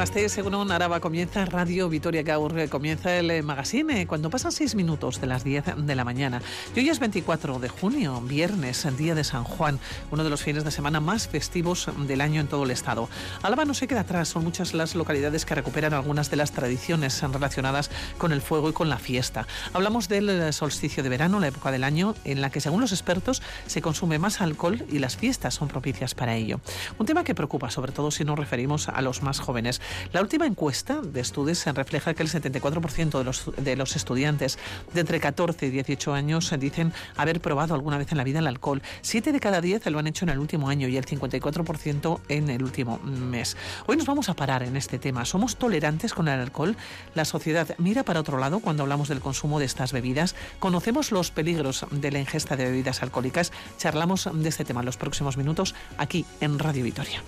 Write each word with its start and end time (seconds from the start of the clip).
Gasteiz, 0.00 0.32
según 0.32 0.72
Araba, 0.72 0.98
comienza 0.98 1.44
Radio 1.44 1.90
Vitoria 1.90 2.22
Gaur, 2.22 2.70
comienza 2.70 3.18
el 3.18 3.30
eh, 3.30 3.42
magazine 3.42 4.06
cuando 4.06 4.30
pasan 4.30 4.50
seis 4.50 4.74
minutos 4.74 5.20
de 5.20 5.26
las 5.26 5.44
10 5.44 5.76
de 5.76 5.94
la 5.94 6.06
mañana. 6.06 6.40
Y 6.74 6.80
hoy 6.80 6.88
es 6.88 6.98
24 7.00 7.58
de 7.58 7.68
junio, 7.68 8.18
viernes, 8.22 8.86
día 8.96 9.14
de 9.14 9.24
San 9.24 9.44
Juan, 9.44 9.78
uno 10.10 10.24
de 10.24 10.30
los 10.30 10.42
fines 10.42 10.64
de 10.64 10.70
semana 10.70 11.00
más 11.00 11.28
festivos 11.28 11.90
del 12.06 12.22
año 12.22 12.40
en 12.40 12.46
todo 12.46 12.64
el 12.64 12.70
estado. 12.70 13.10
Álava 13.42 13.66
no 13.66 13.74
se 13.74 13.88
queda 13.88 14.00
atrás, 14.00 14.28
son 14.28 14.42
muchas 14.42 14.72
las 14.72 14.94
localidades 14.94 15.44
que 15.44 15.54
recuperan 15.54 15.92
algunas 15.92 16.30
de 16.30 16.36
las 16.38 16.52
tradiciones 16.52 17.20
relacionadas 17.20 17.90
con 18.16 18.32
el 18.32 18.40
fuego 18.40 18.70
y 18.70 18.72
con 18.72 18.88
la 18.88 18.96
fiesta. 18.96 19.46
Hablamos 19.74 20.08
del 20.08 20.30
eh, 20.30 20.52
solsticio 20.54 21.02
de 21.02 21.10
verano, 21.10 21.40
la 21.40 21.48
época 21.48 21.70
del 21.70 21.84
año 21.84 22.14
en 22.24 22.40
la 22.40 22.48
que, 22.48 22.62
según 22.62 22.80
los 22.80 22.92
expertos, 22.92 23.42
se 23.66 23.82
consume 23.82 24.18
más 24.18 24.40
alcohol 24.40 24.82
y 24.90 24.98
las 24.98 25.18
fiestas 25.18 25.52
son 25.52 25.68
propicias 25.68 26.14
para 26.14 26.36
ello. 26.36 26.58
Un 26.96 27.04
tema 27.04 27.22
que 27.22 27.34
preocupa, 27.34 27.70
sobre 27.70 27.92
todo 27.92 28.10
si 28.10 28.24
nos 28.24 28.38
referimos 28.38 28.88
a 28.88 29.02
los 29.02 29.22
más 29.22 29.40
jóvenes. 29.40 29.82
La 30.12 30.20
última 30.20 30.46
encuesta 30.46 31.00
de 31.00 31.20
estudios 31.20 31.40
refleja 31.66 32.14
que 32.14 32.22
el 32.22 32.28
74% 32.28 33.18
de 33.18 33.24
los, 33.24 33.50
de 33.56 33.76
los 33.76 33.96
estudiantes 33.96 34.58
de 34.92 35.00
entre 35.00 35.20
14 35.20 35.66
y 35.66 35.70
18 35.70 36.12
años 36.12 36.52
dicen 36.58 36.92
haber 37.16 37.40
probado 37.40 37.74
alguna 37.74 37.98
vez 37.98 38.12
en 38.12 38.18
la 38.18 38.24
vida 38.24 38.38
el 38.38 38.46
alcohol. 38.46 38.82
Siete 39.00 39.32
de 39.32 39.40
cada 39.40 39.60
diez 39.60 39.86
lo 39.86 39.98
han 39.98 40.06
hecho 40.06 40.24
en 40.24 40.30
el 40.30 40.38
último 40.38 40.68
año 40.68 40.88
y 40.88 40.96
el 40.96 41.06
54% 41.06 42.20
en 42.28 42.50
el 42.50 42.62
último 42.62 42.98
mes. 42.98 43.56
Hoy 43.86 43.96
nos 43.96 44.06
vamos 44.06 44.28
a 44.28 44.34
parar 44.34 44.62
en 44.62 44.76
este 44.76 44.98
tema. 44.98 45.24
¿Somos 45.24 45.56
tolerantes 45.56 46.12
con 46.14 46.28
el 46.28 46.40
alcohol? 46.40 46.76
La 47.14 47.24
sociedad 47.24 47.74
mira 47.78 48.04
para 48.04 48.20
otro 48.20 48.38
lado 48.38 48.60
cuando 48.60 48.82
hablamos 48.82 49.08
del 49.08 49.20
consumo 49.20 49.58
de 49.58 49.64
estas 49.64 49.92
bebidas. 49.92 50.34
Conocemos 50.58 51.12
los 51.12 51.30
peligros 51.30 51.86
de 51.90 52.10
la 52.10 52.20
ingesta 52.20 52.56
de 52.56 52.64
bebidas 52.64 53.02
alcohólicas. 53.02 53.52
Charlamos 53.78 54.28
de 54.32 54.48
este 54.48 54.64
tema 54.64 54.80
en 54.80 54.86
los 54.86 54.96
próximos 54.96 55.36
minutos 55.36 55.74
aquí 55.98 56.24
en 56.40 56.58
Radio 56.58 56.84
Vitoria. 56.84 57.22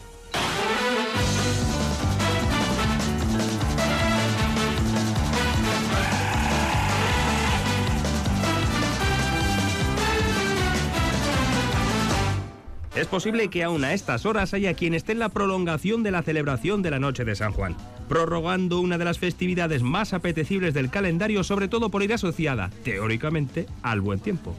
Es 12.94 13.06
posible 13.06 13.48
que 13.48 13.64
aún 13.64 13.84
a 13.84 13.94
estas 13.94 14.26
horas 14.26 14.52
haya 14.52 14.74
quien 14.74 14.92
esté 14.92 15.12
en 15.12 15.18
la 15.18 15.30
prolongación 15.30 16.02
de 16.02 16.10
la 16.10 16.22
celebración 16.22 16.82
de 16.82 16.90
la 16.90 16.98
Noche 16.98 17.24
de 17.24 17.34
San 17.34 17.52
Juan, 17.52 17.74
prorrogando 18.06 18.80
una 18.80 18.98
de 18.98 19.06
las 19.06 19.18
festividades 19.18 19.82
más 19.82 20.12
apetecibles 20.12 20.74
del 20.74 20.90
calendario, 20.90 21.42
sobre 21.42 21.68
todo 21.68 21.90
por 21.90 22.02
ir 22.02 22.12
asociada, 22.12 22.70
teóricamente, 22.84 23.66
al 23.82 24.02
buen 24.02 24.20
tiempo. 24.20 24.54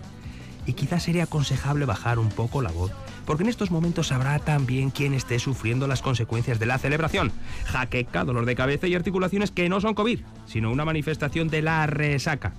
Y 0.65 0.73
quizás 0.73 1.03
sería 1.03 1.25
aconsejable 1.25 1.85
bajar 1.85 2.17
un 2.17 2.29
poco 2.29 2.63
la 2.63 2.71
voz, 2.71 2.91
porque 3.27 3.43
en 3.43 3.49
estos 3.49 3.69
momentos 3.69 4.11
habrá 4.11 4.39
también 4.39 4.89
quien 4.89 5.13
esté 5.13 5.37
sufriendo 5.37 5.85
las 5.85 6.01
consecuencias 6.01 6.59
de 6.59 6.65
la 6.65 6.79
celebración. 6.79 7.31
Jaqueca, 7.65 8.23
dolor 8.23 8.45
de 8.45 8.55
cabeza 8.55 8.87
y 8.87 8.95
articulaciones 8.95 9.51
que 9.51 9.69
no 9.69 9.79
son 9.79 9.93
COVID, 9.93 10.21
sino 10.47 10.71
una 10.71 10.85
manifestación 10.85 11.49
de 11.49 11.61
la 11.61 11.85
resaca. 11.85 12.53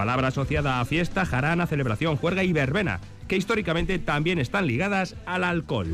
Palabra 0.00 0.28
asociada 0.28 0.80
a 0.80 0.84
fiesta, 0.86 1.26
jarana, 1.26 1.66
celebración, 1.66 2.16
juerga 2.16 2.42
y 2.42 2.54
verbena, 2.54 3.00
que 3.28 3.36
históricamente 3.36 3.98
también 3.98 4.38
están 4.38 4.66
ligadas 4.66 5.14
al 5.26 5.44
alcohol. 5.44 5.88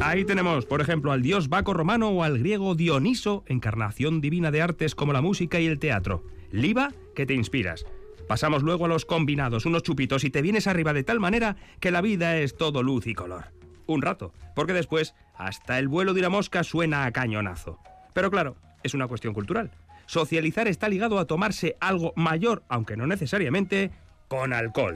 Ahí 0.00 0.24
tenemos, 0.24 0.64
por 0.64 0.80
ejemplo, 0.80 1.12
al 1.12 1.20
dios 1.20 1.50
Baco 1.50 1.74
romano 1.74 2.08
o 2.08 2.22
al 2.22 2.38
griego 2.38 2.74
Dioniso, 2.74 3.44
encarnación 3.46 4.22
divina 4.22 4.50
de 4.50 4.62
artes 4.62 4.94
como 4.94 5.12
la 5.12 5.20
música 5.20 5.60
y 5.60 5.66
el 5.66 5.78
teatro. 5.78 6.24
Liba, 6.50 6.92
que 7.14 7.26
te 7.26 7.34
inspiras. 7.34 7.84
Pasamos 8.26 8.62
luego 8.62 8.86
a 8.86 8.88
los 8.88 9.04
combinados, 9.04 9.66
unos 9.66 9.82
chupitos 9.82 10.24
y 10.24 10.30
te 10.30 10.40
vienes 10.40 10.66
arriba 10.66 10.94
de 10.94 11.04
tal 11.04 11.20
manera 11.20 11.56
que 11.78 11.90
la 11.90 12.00
vida 12.00 12.38
es 12.38 12.56
todo 12.56 12.82
luz 12.82 13.06
y 13.06 13.12
color. 13.12 13.52
Un 13.84 14.00
rato, 14.00 14.32
porque 14.54 14.72
después 14.72 15.14
hasta 15.36 15.78
el 15.78 15.88
vuelo 15.88 16.14
de 16.14 16.20
una 16.20 16.30
mosca 16.30 16.64
suena 16.64 17.04
a 17.04 17.12
cañonazo. 17.12 17.78
Pero 18.16 18.30
claro, 18.30 18.56
es 18.82 18.94
una 18.94 19.08
cuestión 19.08 19.34
cultural. 19.34 19.70
Socializar 20.06 20.68
está 20.68 20.88
ligado 20.88 21.18
a 21.18 21.26
tomarse 21.26 21.76
algo 21.80 22.14
mayor, 22.16 22.62
aunque 22.66 22.96
no 22.96 23.06
necesariamente, 23.06 23.90
con 24.26 24.54
alcohol. 24.54 24.94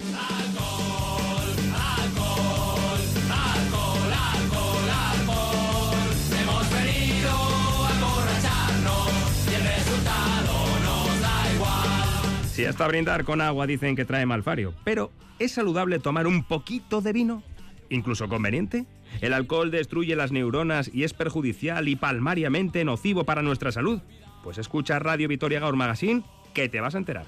Si 12.55 12.65
hasta 12.65 12.89
brindar 12.89 13.25
con 13.25 13.43
agua 13.43 13.67
dicen 13.67 13.97
que 13.97 14.07
trae 14.07 14.25
malfario, 14.25 14.73
pero 14.83 15.11
¿es 15.39 15.53
saludable 15.53 15.99
tomar 15.99 16.27
un 16.27 16.43
poquito 16.43 17.03
de 17.03 17.13
vino? 17.13 17.43
¿Incluso 17.91 18.31
conveniente? 18.31 18.87
¿El 19.21 19.33
alcohol 19.33 19.71
destruye 19.71 20.17
las 20.17 20.33
neuronas 20.33 20.91
y 20.93 21.05
es 21.05 21.13
perjudicial 21.13 21.89
y 21.89 21.97
palmariamente 21.97 22.85
nocivo 22.85 23.25
para 23.25 23.43
nuestra 23.43 23.73
salud? 23.73 24.01
Pues 24.43 24.59
escucha 24.59 24.99
Radio 24.99 25.29
Vitoria 25.29 25.61
Gaur 25.61 25.77
Magazine 25.77 26.23
que 26.55 26.69
te 26.69 26.81
vas 26.81 26.95
a 26.95 26.99
enterar. 26.99 27.27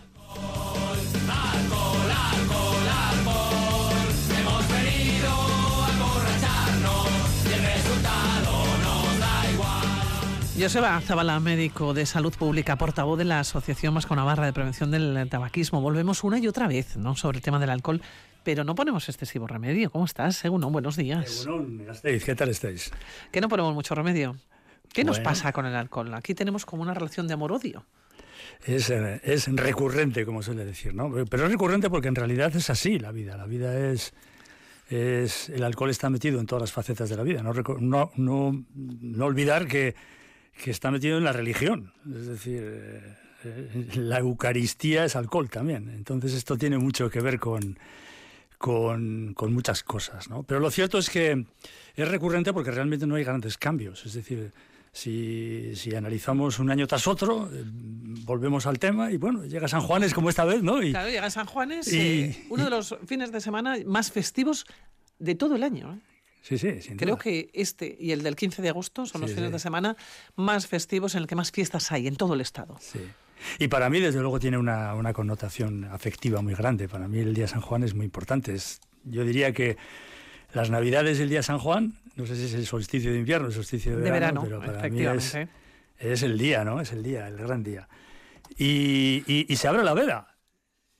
Joseba 10.63 11.01
Zabala, 11.01 11.41
médico 11.41 11.93
de 11.93 12.07
salud 12.07 12.33
pública, 12.33 12.77
portavoz 12.77 13.19
de 13.19 13.25
la 13.25 13.41
Asociación 13.41 13.97
Vasco 13.97 14.15
Navarra 14.15 14.47
de 14.47 14.53
Prevención 14.53 14.93
del 14.93 15.29
Tabaquismo. 15.29 15.81
Volvemos 15.81 16.23
una 16.23 16.39
y 16.39 16.47
otra 16.47 16.69
vez 16.69 16.97
¿no? 16.97 17.17
sobre 17.17 17.39
el 17.39 17.43
tema 17.43 17.59
del 17.59 17.69
alcohol, 17.71 18.01
pero 18.45 18.63
no 18.63 18.77
ponemos 18.77 19.09
excesivo 19.09 19.49
remedio. 19.49 19.91
¿Cómo 19.91 20.05
estás, 20.05 20.37
Según 20.37 20.61
Buenos 20.71 20.95
días. 20.97 21.49
¿qué 22.03 22.35
tal 22.37 22.49
estáis? 22.49 22.93
Que 23.33 23.41
no 23.41 23.49
ponemos 23.49 23.75
mucho 23.75 23.97
remedio. 23.97 24.37
¿Qué 24.93 25.03
nos 25.03 25.19
pasa 25.19 25.53
con 25.53 25.67
el 25.67 25.75
alcohol? 25.75 26.15
Aquí 26.15 26.33
tenemos 26.33 26.65
como 26.65 26.83
una 26.83 26.95
relación 26.95 27.27
de 27.27 27.35
amor-odio. 27.35 27.85
Es, 28.65 28.89
eh, 28.91 29.21
es, 29.25 29.49
recurrente, 29.49 30.25
como 30.25 30.45
suele 30.45 30.65
decir, 30.65 30.95
¿no? 30.95 31.11
Pero 31.29 31.47
es 31.47 31.51
recurrente 31.51 31.91
porque 31.91 32.07
en 32.07 32.15
realidad 32.15 32.55
es 32.55 32.71
así 32.71 33.01
la 33.01 33.11
vida. 33.11 33.37
La 33.37 33.47
vida 33.47 33.91
es, 33.91 34.15
es 34.89 35.49
el 35.49 35.65
alcohol 35.65 35.91
está 35.91 36.09
metido 36.09 36.39
en 36.39 36.47
todas 36.47 36.63
las 36.63 36.73
facetas 36.73 37.11
de 37.11 37.17
la 37.17 37.25
vida. 37.25 37.43
No, 37.43 37.53
no, 37.81 38.13
no, 38.15 38.65
no 38.77 39.25
olvidar 39.25 39.67
que 39.67 39.97
que 40.63 40.71
está 40.71 40.91
metido 40.91 41.19
en 41.19 41.25
la 41.25 41.33
religión. 41.33 41.93
Es 42.07 42.27
decir, 42.27 42.63
eh, 42.65 43.17
eh, 43.45 43.87
la 43.95 44.19
Eucaristía 44.19 45.05
es 45.05 45.17
alcohol 45.17 45.51
también. 45.51 45.91
Entonces 45.91 46.35
esto 46.35 46.57
tiene 46.57 46.79
mucho 46.79 47.11
que 47.11 47.21
ver 47.21 47.39
con, 47.39 47.79
con, 48.59 49.35
con, 49.35 49.53
muchas 49.53 49.83
cosas. 49.83 50.29
¿no? 50.29 50.43
Pero 50.43 50.61
lo 50.61 50.71
cierto 50.71 50.99
es 50.99 51.11
que 51.11 51.47
es 51.95 52.09
recurrente 52.09 52.53
porque 52.53 52.71
realmente 52.71 53.07
no 53.07 53.17
hay 53.17 53.25
grandes 53.25 53.59
cambios. 53.59 54.07
Es 54.07 54.15
decir, 54.15 54.53
si, 54.93 55.75
si 55.75 55.95
analizamos 55.95 56.59
un 56.59 56.71
año 56.71 56.87
tras 56.87 57.07
otro, 57.07 57.49
eh, 57.53 57.65
volvemos 57.65 58.67
al 58.67 58.79
tema 58.79 59.11
y 59.11 59.17
bueno, 59.17 59.45
llega 59.45 59.67
San 59.67 59.81
Juanes 59.81 60.13
como 60.13 60.29
esta 60.29 60.45
vez, 60.45 60.63
¿no? 60.63 60.83
Y, 60.83 60.91
claro, 60.91 61.09
llega 61.09 61.31
San 61.31 61.47
Juanes, 61.47 61.93
y, 61.93 62.47
uno 62.51 62.65
de 62.65 62.71
los 62.71 62.97
fines 63.07 63.33
de 63.33 63.41
semana 63.41 63.77
más 63.87 64.13
festivos 64.13 64.67
de 65.19 65.35
todo 65.35 65.57
el 65.57 65.63
año. 65.63 65.99
Sí, 66.43 66.59
sí, 66.59 66.81
Creo 66.97 67.19
que 67.19 67.51
este 67.53 67.97
y 67.99 68.11
el 68.11 68.25
del 68.25 68.35
15 68.35 68.63
de 68.63 68.69
agosto 68.69 69.07
son 69.07 69.21
los 69.21 69.33
fines 69.33 69.53
de 69.53 69.61
semana 69.61 69.97
más 70.35 70.67
festivos 70.67 71.15
en 71.15 71.23
el 71.23 71.29
que 71.29 71.37
más 71.37 71.53
fiestas 71.53 71.93
hay 71.93 72.09
en 72.09 72.17
todo 72.17 72.35
el 72.35 72.41
Estado. 72.41 72.77
Sí. 72.81 72.99
Y 73.59 73.69
para 73.69 73.89
mí, 73.89 74.01
desde 74.01 74.21
luego, 74.21 74.41
tiene 74.41 74.59
una, 74.59 74.95
una, 74.95 75.13
connotación 75.13 75.85
afectiva 75.85 76.43
muy 76.43 76.55
grande. 76.55 76.89
Para 76.89 77.07
mí 77.07 77.19
el 77.19 77.33
Día 77.33 77.47
San 77.47 77.61
Juan 77.61 77.85
es 77.85 77.95
muy 77.95 78.05
importante. 78.05 78.55
Es, 78.55 78.81
yo 79.05 79.25
diría 79.25 79.53
que 79.53 79.77
las 80.53 80.71
Navidades 80.71 81.19
del 81.19 81.29
Día 81.29 81.43
San 81.43 81.59
Juan, 81.59 81.95
no 82.17 82.27
sé 82.27 82.37
si 82.37 82.45
es 82.45 82.55
el 82.55 82.67
solsticio 82.67 83.13
de 83.13 83.19
invierno, 83.19 83.47
el 83.47 83.53
solsticio 83.53 83.97
de, 83.97 84.11
verano, 84.11 84.43
pero 84.43 84.61
para 84.61 84.89
mí 84.89 85.05
es, 85.05 85.37
es, 85.99 86.23
el 86.23 86.39
día, 86.39 86.65
¿no? 86.65 86.81
Es 86.81 86.93
el 86.93 87.03
día, 87.03 87.29
el 87.29 87.37
gran 87.37 87.63
día. 87.63 87.89
Y, 88.59 89.23
y, 89.27 89.47
y 89.49 89.57
se 89.57 89.69
abre 89.69 89.83
la 89.85 89.95
veda. 89.95 90.37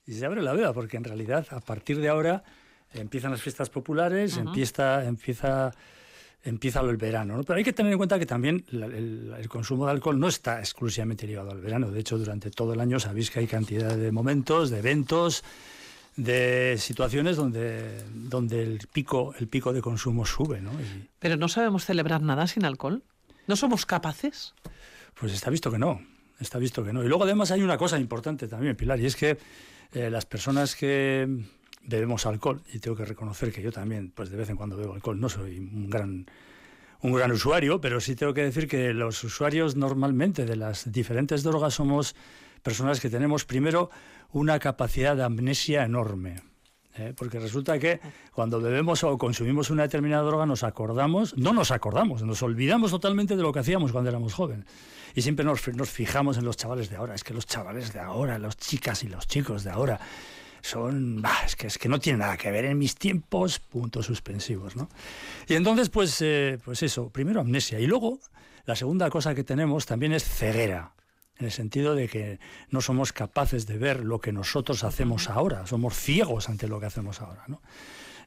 Y 0.05 0.13
se 0.13 0.25
abre 0.25 0.41
la 0.41 0.53
veda, 0.53 0.73
porque 0.73 0.97
en 0.97 1.03
realidad, 1.03 1.47
a 1.51 1.59
partir 1.59 1.99
de 1.99 2.09
ahora 2.09 2.43
empiezan 2.93 3.31
las 3.31 3.41
fiestas 3.41 3.69
populares, 3.69 4.37
empieza, 4.37 5.05
empieza, 5.05 5.71
empieza 6.43 6.81
el 6.81 6.97
verano. 6.97 7.41
Pero 7.43 7.57
hay 7.57 7.63
que 7.63 7.73
tener 7.73 7.91
en 7.91 7.97
cuenta 7.97 8.19
que 8.19 8.25
también 8.25 8.63
el, 8.71 9.47
consumo 9.49 9.85
de 9.85 9.91
alcohol 9.91 10.19
no 10.19 10.27
está 10.27 10.59
exclusivamente 10.59 11.27
ligado 11.27 11.51
al 11.51 11.61
verano. 11.61 11.91
De 11.91 11.99
hecho, 11.99 12.17
durante 12.17 12.51
todo 12.51 12.73
el 12.73 12.79
año 12.79 12.99
sabéis 12.99 13.31
que 13.31 13.39
hay 13.39 13.47
cantidad 13.47 13.95
de 13.95 14.11
momentos, 14.11 14.69
de 14.69 14.79
eventos, 14.79 15.43
de 16.15 16.75
situaciones 16.77 17.37
donde, 17.37 18.03
donde 18.13 18.63
el, 18.63 18.79
pico, 18.91 19.33
el 19.39 19.47
pico 19.47 19.73
de 19.73 19.81
consumo 19.81 20.25
sube. 20.25 20.61
¿no? 20.61 20.71
Pero 21.19 21.37
no 21.37 21.47
sabemos 21.47 21.85
celebrar 21.85 22.21
nada 22.21 22.47
sin 22.47 22.65
alcohol. 22.65 23.03
¿No 23.47 23.55
somos 23.55 23.85
capaces? 23.85 24.53
Pues 25.19 25.33
está 25.33 25.49
visto 25.49 25.71
que 25.71 25.79
no. 25.79 26.01
Está 26.39 26.59
visto 26.59 26.83
que 26.83 26.93
no. 26.93 27.03
Y 27.03 27.07
luego 27.07 27.23
además 27.23 27.51
hay 27.51 27.61
una 27.61 27.77
cosa 27.77 27.99
importante 27.99 28.47
también, 28.47 28.75
Pilar, 28.75 28.99
y 28.99 29.05
es 29.05 29.15
que 29.15 29.37
eh, 29.93 30.09
las 30.09 30.25
personas 30.25 30.75
que 30.75 31.27
bebemos 31.83 32.25
alcohol 32.25 32.61
y 32.73 32.79
tengo 32.79 32.95
que 32.97 33.05
reconocer 33.05 33.51
que 33.51 33.61
yo 33.61 33.71
también, 33.71 34.11
pues 34.13 34.29
de 34.29 34.37
vez 34.37 34.49
en 34.49 34.55
cuando 34.55 34.77
bebo 34.77 34.93
alcohol. 34.93 35.19
No 35.19 35.29
soy 35.29 35.59
un 35.59 35.89
gran 35.89 36.25
un 37.01 37.11
gran 37.11 37.31
usuario, 37.33 37.81
pero 37.81 37.99
sí 37.99 38.15
tengo 38.15 38.33
que 38.33 38.43
decir 38.43 38.67
que 38.67 38.93
los 38.93 39.21
usuarios 39.25 39.75
normalmente 39.75 40.45
de 40.45 40.55
las 40.55 40.89
diferentes 40.89 41.43
drogas 41.43 41.73
somos 41.73 42.15
personas 42.61 43.01
que 43.01 43.09
tenemos 43.09 43.43
primero 43.43 43.89
una 44.31 44.57
capacidad 44.57 45.15
de 45.15 45.23
amnesia 45.23 45.83
enorme. 45.83 46.41
¿eh? 46.95 47.13
porque 47.15 47.39
resulta 47.39 47.77
que 47.79 47.99
cuando 48.31 48.61
bebemos 48.61 49.03
o 49.03 49.17
consumimos 49.17 49.69
una 49.69 49.83
determinada 49.83 50.23
droga 50.23 50.45
nos 50.45 50.63
acordamos, 50.63 51.35
no 51.37 51.53
nos 51.53 51.71
acordamos, 51.71 52.23
nos 52.23 52.41
olvidamos 52.41 52.91
totalmente 52.91 53.35
de 53.35 53.41
lo 53.41 53.51
que 53.51 53.59
hacíamos 53.59 53.91
cuando 53.91 54.09
éramos 54.09 54.33
jóvenes. 54.33 54.65
Y 55.15 55.21
siempre 55.21 55.45
nos, 55.45 55.67
nos 55.69 55.89
fijamos 55.89 56.37
en 56.37 56.45
los 56.45 56.57
chavales 56.57 56.89
de 56.89 56.95
ahora, 56.95 57.15
es 57.15 57.23
que 57.23 57.33
los 57.33 57.45
chavales 57.45 57.93
de 57.93 57.99
ahora, 57.99 58.39
las 58.39 58.57
chicas 58.57 59.03
y 59.03 59.09
los 59.09 59.27
chicos 59.27 59.63
de 59.63 59.71
ahora, 59.71 59.99
son, 60.63 61.21
es, 61.45 61.55
que, 61.55 61.67
es 61.67 61.77
que 61.77 61.89
no 61.89 61.99
tiene 61.99 62.19
nada 62.19 62.37
que 62.37 62.49
ver 62.49 62.65
en 62.65 62.77
mis 62.77 62.95
tiempos, 62.95 63.59
puntos 63.59 64.05
suspensivos. 64.05 64.75
¿no? 64.75 64.89
Y 65.47 65.55
entonces, 65.55 65.89
pues, 65.89 66.21
eh, 66.21 66.57
pues 66.63 66.81
eso, 66.81 67.09
primero 67.09 67.41
amnesia. 67.41 67.79
Y 67.79 67.85
luego, 67.85 68.19
la 68.65 68.75
segunda 68.75 69.09
cosa 69.09 69.35
que 69.35 69.43
tenemos 69.43 69.85
también 69.85 70.13
es 70.13 70.23
ceguera 70.23 70.93
en 71.37 71.47
el 71.47 71.51
sentido 71.51 71.95
de 71.95 72.07
que 72.07 72.39
no 72.69 72.79
somos 72.79 73.11
capaces 73.11 73.67
de 73.67 73.77
ver 73.77 74.05
lo 74.05 74.21
que 74.21 74.31
nosotros 74.31 74.83
hacemos 74.83 75.29
ahora, 75.29 75.67
somos 75.67 75.95
ciegos 75.95 76.47
ante 76.47 76.69
lo 76.69 76.79
que 76.79 76.85
hacemos 76.85 77.19
ahora. 77.19 77.43
¿no? 77.47 77.61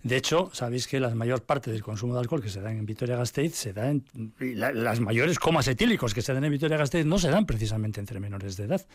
De 0.02 0.16
hecho, 0.16 0.50
sabéis 0.52 0.86
que 0.86 1.00
la 1.00 1.14
mayor 1.14 1.42
parte 1.42 1.70
del 1.70 1.82
consumo 1.82 2.14
de 2.14 2.20
alcohol 2.20 2.42
que 2.42 2.50
se 2.50 2.60
da 2.60 2.70
en 2.70 2.84
Vitoria-Gasteiz 2.84 3.54
se 3.54 3.72
da 3.72 3.90
en 3.90 4.04
las 4.38 5.00
mayores 5.00 5.38
comas 5.38 5.68
etílicos 5.68 6.12
que 6.12 6.20
se 6.20 6.34
dan 6.34 6.44
en 6.44 6.52
Vitoria-Gasteiz 6.52 7.06
no 7.06 7.18
se 7.18 7.30
dan 7.30 7.46
precisamente 7.46 8.00
entre 8.00 8.20
menores 8.20 8.56
de 8.56 8.64
edad. 8.64 8.86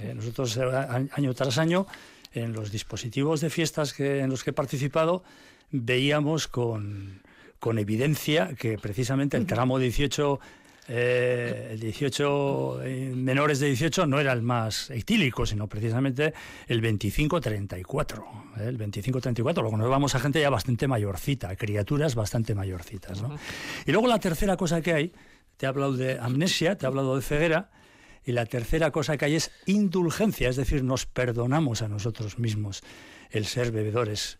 Eh, 0.00 0.12
nosotros 0.14 0.56
eh, 0.56 1.08
año 1.12 1.34
tras 1.34 1.58
año 1.58 1.86
en 2.32 2.52
los 2.52 2.70
dispositivos 2.70 3.40
de 3.40 3.50
fiestas 3.50 3.92
que, 3.92 4.20
en 4.20 4.30
los 4.30 4.44
que 4.44 4.50
he 4.50 4.52
participado 4.52 5.22
veíamos 5.70 6.48
con, 6.48 7.22
con 7.58 7.78
evidencia 7.78 8.54
que 8.54 8.78
precisamente 8.78 9.36
el 9.36 9.46
tramo 9.46 9.78
18 9.78 10.40
eh, 10.90 11.68
el 11.72 11.80
18 11.80 12.82
eh, 12.82 13.12
menores 13.14 13.60
de 13.60 13.66
18 13.66 14.06
no 14.06 14.18
era 14.20 14.32
el 14.32 14.40
más 14.40 14.88
etílico, 14.88 15.44
sino 15.44 15.66
precisamente 15.66 16.32
el 16.66 16.82
25-34. 16.82 18.24
¿eh? 18.58 18.68
El 18.68 18.78
25-34, 18.78 19.60
luego 19.60 19.76
nos 19.76 19.90
vamos 19.90 20.14
a 20.14 20.20
gente 20.20 20.40
ya 20.40 20.48
bastante 20.48 20.88
mayorcita, 20.88 21.54
criaturas 21.56 22.14
bastante 22.14 22.54
mayorcitas. 22.54 23.22
Y 23.84 23.92
luego 23.92 24.08
la 24.08 24.18
tercera 24.18 24.56
cosa 24.56 24.80
que 24.80 24.94
hay, 24.94 25.12
te 25.58 25.66
he 25.66 25.68
hablado 25.68 25.92
de 25.92 26.18
amnesia, 26.18 26.78
te 26.78 26.86
he 26.86 26.88
hablado 26.88 27.16
de 27.16 27.22
ceguera, 27.22 27.70
y 28.28 28.32
la 28.32 28.44
tercera 28.44 28.90
cosa 28.90 29.16
que 29.16 29.24
hay 29.24 29.36
es 29.36 29.50
indulgencia, 29.64 30.50
es 30.50 30.56
decir, 30.56 30.84
nos 30.84 31.06
perdonamos 31.06 31.80
a 31.80 31.88
nosotros 31.88 32.38
mismos 32.38 32.82
el 33.30 33.46
ser 33.46 33.72
bebedores. 33.72 34.38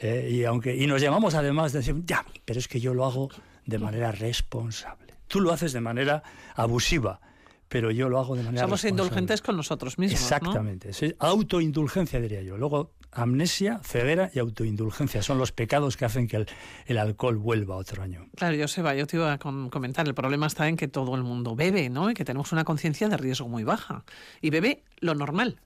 y, 0.00 0.44
aunque, 0.44 0.76
y 0.76 0.86
nos 0.86 1.02
llamamos 1.02 1.34
además 1.34 1.72
de 1.72 1.80
decir, 1.80 1.96
ya, 2.04 2.24
pero 2.44 2.60
es 2.60 2.68
que 2.68 2.78
yo 2.78 2.94
lo 2.94 3.04
hago 3.04 3.30
de 3.66 3.80
manera 3.80 4.12
responsable. 4.12 5.14
Tú 5.26 5.40
lo 5.40 5.52
haces 5.52 5.72
de 5.72 5.80
manera 5.80 6.22
abusiva, 6.54 7.20
pero 7.68 7.90
yo 7.90 8.08
lo 8.08 8.20
hago 8.20 8.36
de 8.36 8.44
manera 8.44 8.62
Somos 8.62 8.84
indulgentes 8.84 9.42
con 9.42 9.56
nosotros 9.56 9.98
mismos. 9.98 10.22
Exactamente. 10.22 10.92
Autoindulgencia, 11.18 12.20
diría 12.20 12.42
yo. 12.42 12.56
Luego, 12.56 12.92
amnesia, 13.14 13.80
ceguera 13.82 14.30
y 14.34 14.38
autoindulgencia 14.38 15.22
son 15.22 15.38
los 15.38 15.52
pecados 15.52 15.96
que 15.96 16.04
hacen 16.04 16.28
que 16.28 16.46
el, 16.86 16.98
alcohol 16.98 17.36
vuelva 17.36 17.76
otro 17.76 18.02
año. 18.02 18.28
Claro, 18.36 18.56
yo 18.56 18.68
Seba, 18.68 18.94
yo 18.94 19.06
te 19.06 19.16
iba 19.16 19.32
a 19.32 19.38
comentar, 19.38 20.06
el 20.06 20.14
problema 20.14 20.46
está 20.46 20.68
en 20.68 20.76
que 20.76 20.88
todo 20.88 21.14
el 21.14 21.22
mundo 21.22 21.56
bebe, 21.56 21.88
¿no? 21.90 22.10
Y 22.10 22.14
que 22.14 22.24
tenemos 22.24 22.52
una 22.52 22.64
conciencia 22.64 23.08
de 23.08 23.16
riesgo 23.16 23.48
muy 23.48 23.64
baja. 23.64 24.04
Y 24.40 24.50
bebe 24.50 24.82
lo 24.98 25.14
normal, 25.14 25.60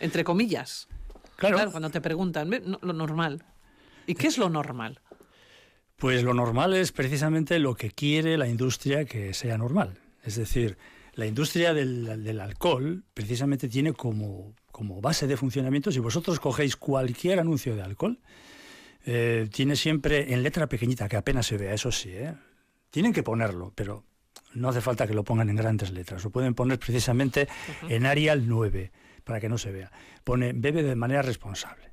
entre 0.00 0.24
comillas. 0.24 0.88
Claro. 1.36 1.56
claro 1.56 1.70
cuando 1.70 1.90
te 1.90 2.00
preguntan, 2.00 2.50
lo 2.50 2.92
normal. 2.92 3.44
¿Y 4.06 4.14
qué 4.14 4.28
es 4.28 4.38
lo 4.38 4.48
normal? 4.48 5.00
Pues 5.96 6.24
lo 6.24 6.34
normal 6.34 6.74
es 6.74 6.90
precisamente 6.90 7.58
lo 7.58 7.74
que 7.74 7.90
quiere 7.90 8.36
la 8.36 8.48
industria 8.48 9.04
que 9.04 9.34
sea 9.34 9.56
normal. 9.56 9.98
Es 10.24 10.36
decir, 10.36 10.76
la 11.14 11.26
industria 11.26 11.74
del, 11.74 12.40
alcohol 12.40 13.04
precisamente 13.14 13.68
tiene 13.68 13.92
como, 13.92 14.54
como, 14.72 15.00
base 15.00 15.26
de 15.26 15.36
funcionamiento, 15.36 15.92
si 15.92 16.00
vosotros 16.00 16.40
cogéis 16.40 16.76
cualquier 16.76 17.38
anuncio 17.38 17.76
de 17.76 17.82
alcohol, 17.82 18.18
eh, 19.04 19.48
tiene 19.52 19.76
siempre 19.76 20.32
en 20.32 20.42
letra 20.42 20.68
pequeñita, 20.68 21.08
que 21.08 21.16
apenas 21.16 21.46
se 21.46 21.58
vea, 21.58 21.72
eso 21.74 21.92
sí, 21.92 22.10
¿eh? 22.10 22.34
tienen 22.90 23.12
que 23.12 23.22
ponerlo, 23.22 23.72
pero 23.74 24.04
no 24.54 24.68
hace 24.68 24.80
falta 24.80 25.06
que 25.06 25.14
lo 25.14 25.24
pongan 25.24 25.48
en 25.48 25.56
grandes 25.56 25.92
letras, 25.92 26.24
lo 26.24 26.30
pueden 26.30 26.54
poner 26.54 26.78
precisamente 26.78 27.48
en 27.88 28.06
Arial 28.06 28.48
9, 28.48 28.92
para 29.24 29.40
que 29.40 29.48
no 29.48 29.58
se 29.58 29.70
vea. 29.72 29.90
Pone 30.24 30.52
bebe 30.52 30.82
de 30.82 30.96
manera 30.96 31.22
responsable. 31.22 31.92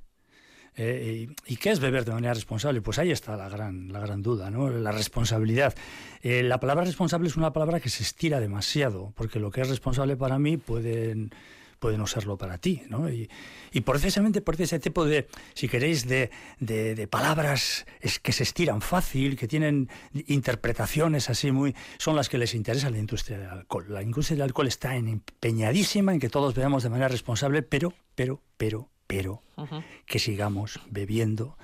Eh, 0.76 1.28
y, 1.46 1.58
qué 1.58 1.72
es 1.72 1.80
beber 1.80 2.06
de 2.06 2.14
manera 2.14 2.34
responsable? 2.34 2.82
Pues 2.82 3.00
ahí 3.00 3.12
está 3.12 3.36
la 3.36 3.50
gran, 3.50 3.92
la 3.92 4.00
gran 4.00 4.22
duda, 4.22 4.50
¿no? 4.50 4.70
la 4.70 4.92
responsabilidad. 4.92 5.76
Eh, 6.22 6.42
la 6.44 6.60
palabra 6.60 6.86
responsable 6.86 7.28
es 7.28 7.36
una 7.36 7.52
palabra 7.52 7.80
que 7.80 7.90
se 7.90 8.04
estira 8.04 8.40
demasiado, 8.40 9.12
porque 9.16 9.40
lo 9.40 9.52
que 9.52 9.62
es 9.62 9.70
responsable 9.70 10.16
para 10.16 10.40
mí 10.40 10.56
puede, 10.56 11.28
puede 11.80 11.98
no 11.98 12.08
serlo 12.08 12.38
para 12.38 12.58
ti. 12.58 12.84
¿no? 12.90 13.10
Y, 13.10 13.30
precisamente 13.84 14.42
por 14.42 14.60
ese 14.62 14.80
tipo 14.80 15.06
de, 15.06 15.28
si 15.54 15.68
queréis, 15.68 16.08
de, 16.08 16.30
de, 16.60 17.08
palabras 17.08 17.86
es 18.02 18.20
que 18.20 18.32
se 18.32 18.44
estiran 18.44 18.82
fácil, 18.82 19.38
que 19.38 19.48
tienen 19.48 19.90
interpretaciones 20.28 21.30
así 21.30 21.52
muy... 21.52 21.76
son 21.98 22.16
las 22.16 22.30
que 22.30 22.38
les 22.38 22.54
interesa 22.54 22.90
la 22.90 23.00
industria 23.00 23.40
del 23.40 23.50
alcohol. 23.50 23.86
La 23.90 24.04
industria 24.04 24.36
del 24.36 24.44
alcohol 24.44 24.68
está 24.68 24.96
empeñadísima 24.96 26.14
en 26.14 26.20
que 26.20 26.30
todos 26.30 26.54
veamos 26.54 26.84
de 26.84 26.90
manera 26.90 27.08
responsable, 27.08 27.64
pero, 27.64 27.94
pero, 28.16 28.42
pero, 28.58 28.90
pero 29.08 29.42
que 30.06 30.20
sigamos 30.20 30.80
bebiendo 30.90 31.58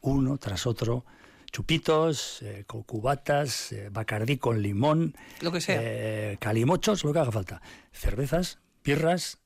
uno 0.00 0.38
tras 0.38 0.66
otro 0.66 1.04
chupitos, 1.52 2.42
eh, 2.42 2.64
cubatas, 2.66 3.72
eh, 3.72 3.88
bacardí 3.90 4.36
con 4.36 4.60
limón, 4.60 5.14
lo 5.40 5.50
que 5.52 5.60
sea, 5.60 5.80
eh, 5.80 6.36
calimochos, 6.38 7.02
lo 7.04 7.12
que 7.14 7.18
haga 7.18 7.32
falta, 7.32 7.62
cervezas, 7.92 8.58
birras, 8.84 9.38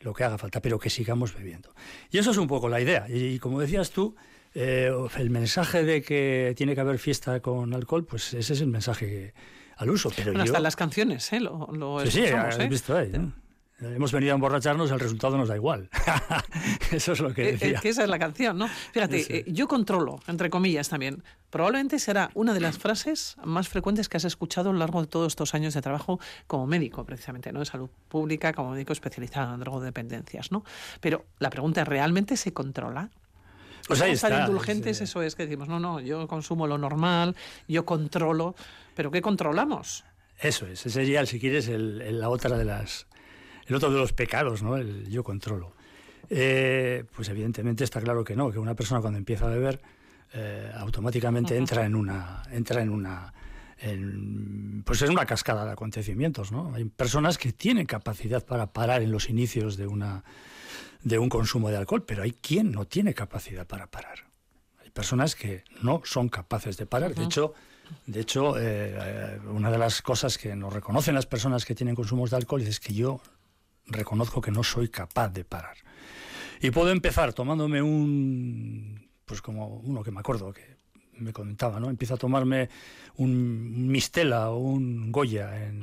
lo 0.00 0.12
que 0.14 0.24
haga 0.24 0.38
falta, 0.38 0.60
pero 0.60 0.78
que 0.78 0.90
sigamos 0.90 1.34
bebiendo. 1.34 1.74
Y 2.10 2.18
eso 2.18 2.30
es 2.30 2.36
un 2.36 2.46
poco 2.46 2.68
la 2.68 2.80
idea. 2.80 3.06
Y, 3.08 3.38
como 3.38 3.60
decías 3.60 3.90
tú, 3.90 4.14
el 4.54 5.30
mensaje 5.30 5.84
de 5.84 6.02
que 6.02 6.54
tiene 6.56 6.74
que 6.74 6.80
haber 6.80 6.98
fiesta 6.98 7.40
con 7.40 7.74
alcohol, 7.74 8.04
pues 8.04 8.34
ese 8.34 8.52
es 8.52 8.60
el 8.60 8.68
mensaje 8.68 9.34
al 9.76 9.90
uso. 9.90 10.10
Pero 10.14 10.32
bueno, 10.32 10.44
hasta 10.44 10.60
las 10.60 10.76
canciones, 10.76 11.32
¿eh? 11.32 11.40
Lo, 11.40 11.68
lo 11.72 12.00
sí, 12.06 12.24
sí, 12.24 12.68
visto 12.68 12.96
ahí. 12.96 13.12
Hemos 13.78 14.10
venido 14.10 14.32
a 14.32 14.36
emborracharnos, 14.36 14.90
el 14.90 14.98
resultado 14.98 15.36
nos 15.36 15.48
da 15.48 15.56
igual. 15.56 15.90
Eso 16.92 17.12
es 17.12 17.20
lo 17.20 17.34
que 17.34 17.52
decía. 17.52 17.76
Es 17.76 17.80
que 17.82 17.90
esa 17.90 18.04
es 18.04 18.08
la 18.08 18.18
canción, 18.18 18.56
¿no? 18.56 18.68
Fíjate, 18.68 19.38
eh, 19.38 19.44
yo 19.48 19.68
controlo, 19.68 20.18
entre 20.28 20.48
comillas 20.48 20.88
también. 20.88 21.22
Probablemente 21.50 21.98
será 21.98 22.30
una 22.32 22.54
de 22.54 22.60
las 22.60 22.78
frases 22.78 23.36
más 23.44 23.68
frecuentes 23.68 24.08
que 24.08 24.16
has 24.16 24.24
escuchado 24.24 24.70
a 24.70 24.72
lo 24.72 24.78
largo 24.78 25.02
de 25.02 25.08
todos 25.08 25.32
estos 25.32 25.54
años 25.54 25.74
de 25.74 25.82
trabajo 25.82 26.18
como 26.46 26.66
médico, 26.66 27.04
precisamente, 27.04 27.52
¿no? 27.52 27.60
De 27.60 27.66
salud 27.66 27.90
pública, 28.08 28.54
como 28.54 28.70
médico 28.70 28.94
especializado 28.94 29.52
en 29.52 29.60
drogodependencias, 29.60 30.52
¿no? 30.52 30.64
Pero 31.00 31.26
la 31.38 31.50
pregunta 31.50 31.82
es, 31.82 31.88
¿realmente 31.88 32.38
se 32.38 32.54
controla? 32.54 33.10
Pues 33.86 34.00
ahí 34.00 34.12
está, 34.12 34.40
indulgentes, 34.40 35.02
eso 35.02 35.20
es 35.20 35.34
que 35.34 35.44
decimos, 35.44 35.68
no, 35.68 35.78
no, 35.78 36.00
yo 36.00 36.26
consumo 36.26 36.66
lo 36.66 36.78
normal, 36.78 37.36
yo 37.68 37.84
controlo, 37.84 38.56
pero 38.94 39.10
¿qué 39.10 39.20
controlamos? 39.20 40.04
Eso 40.38 40.66
es, 40.66 40.80
ese 40.80 40.90
sería, 40.90 41.24
si 41.26 41.38
quieres, 41.38 41.68
la 41.68 42.28
otra 42.28 42.58
de 42.58 42.64
las 42.64 43.06
el 43.66 43.74
otro 43.74 43.90
de 43.90 43.98
los 43.98 44.12
pecados, 44.12 44.62
¿no? 44.62 44.76
El 44.76 45.08
yo 45.08 45.22
controlo. 45.24 45.74
Eh, 46.28 47.04
pues 47.14 47.28
evidentemente 47.28 47.84
está 47.84 48.00
claro 48.00 48.24
que 48.24 48.34
no, 48.34 48.50
que 48.50 48.58
una 48.58 48.74
persona 48.74 49.00
cuando 49.00 49.18
empieza 49.18 49.46
a 49.46 49.50
beber 49.50 49.80
eh, 50.32 50.72
automáticamente 50.76 51.56
entra 51.56 51.86
en 51.86 51.94
una, 51.94 52.42
entra 52.50 52.82
en 52.82 52.90
una, 52.90 53.32
pues 54.84 55.02
es 55.02 55.10
una 55.10 55.24
cascada 55.24 55.64
de 55.64 55.72
acontecimientos, 55.72 56.50
¿no? 56.50 56.74
Hay 56.74 56.84
personas 56.84 57.38
que 57.38 57.52
tienen 57.52 57.86
capacidad 57.86 58.44
para 58.44 58.72
parar 58.72 59.02
en 59.02 59.12
los 59.12 59.30
inicios 59.30 59.76
de 59.76 59.86
una, 59.86 60.24
de 61.02 61.18
un 61.18 61.28
consumo 61.28 61.70
de 61.70 61.76
alcohol, 61.76 62.04
pero 62.04 62.22
hay 62.22 62.32
quien 62.32 62.72
no 62.72 62.86
tiene 62.86 63.14
capacidad 63.14 63.66
para 63.66 63.86
parar. 63.86 64.26
Hay 64.82 64.90
personas 64.90 65.36
que 65.36 65.62
no 65.82 66.02
son 66.04 66.28
capaces 66.28 66.76
de 66.76 66.86
parar. 66.86 67.14
De 67.14 67.22
hecho, 67.22 67.54
de 68.06 68.20
hecho, 68.20 68.54
eh, 68.58 69.38
una 69.48 69.70
de 69.70 69.78
las 69.78 70.02
cosas 70.02 70.38
que 70.38 70.56
nos 70.56 70.72
reconocen 70.72 71.14
las 71.14 71.26
personas 71.26 71.64
que 71.64 71.74
tienen 71.74 71.94
consumos 71.94 72.30
de 72.30 72.36
alcohol 72.36 72.62
es 72.62 72.80
que 72.80 72.94
yo 72.94 73.20
reconozco 73.86 74.40
que 74.40 74.50
no 74.50 74.62
soy 74.62 74.88
capaz 74.88 75.28
de 75.28 75.44
parar. 75.44 75.76
Y 76.60 76.70
puedo 76.70 76.90
empezar 76.90 77.32
tomándome 77.32 77.82
un, 77.82 79.10
pues 79.24 79.42
como 79.42 79.78
uno 79.78 80.02
que 80.02 80.10
me 80.10 80.20
acuerdo 80.20 80.52
que 80.52 80.76
me 81.18 81.32
comentaba, 81.32 81.80
¿no? 81.80 81.90
Empiezo 81.90 82.14
a 82.14 82.18
tomarme 82.18 82.68
un 83.16 83.88
Mistela 83.88 84.50
o 84.50 84.58
un 84.58 85.12
Goya 85.12 85.66
en, 85.66 85.82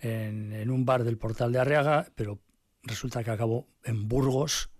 en, 0.00 0.70
un 0.70 0.84
bar 0.84 1.04
del 1.04 1.18
Portal 1.18 1.52
de 1.52 1.58
Arriaga, 1.58 2.08
pero 2.14 2.38
resulta 2.82 3.24
que 3.24 3.30
acabo 3.30 3.68
en 3.84 4.08
Burgos, 4.08 4.70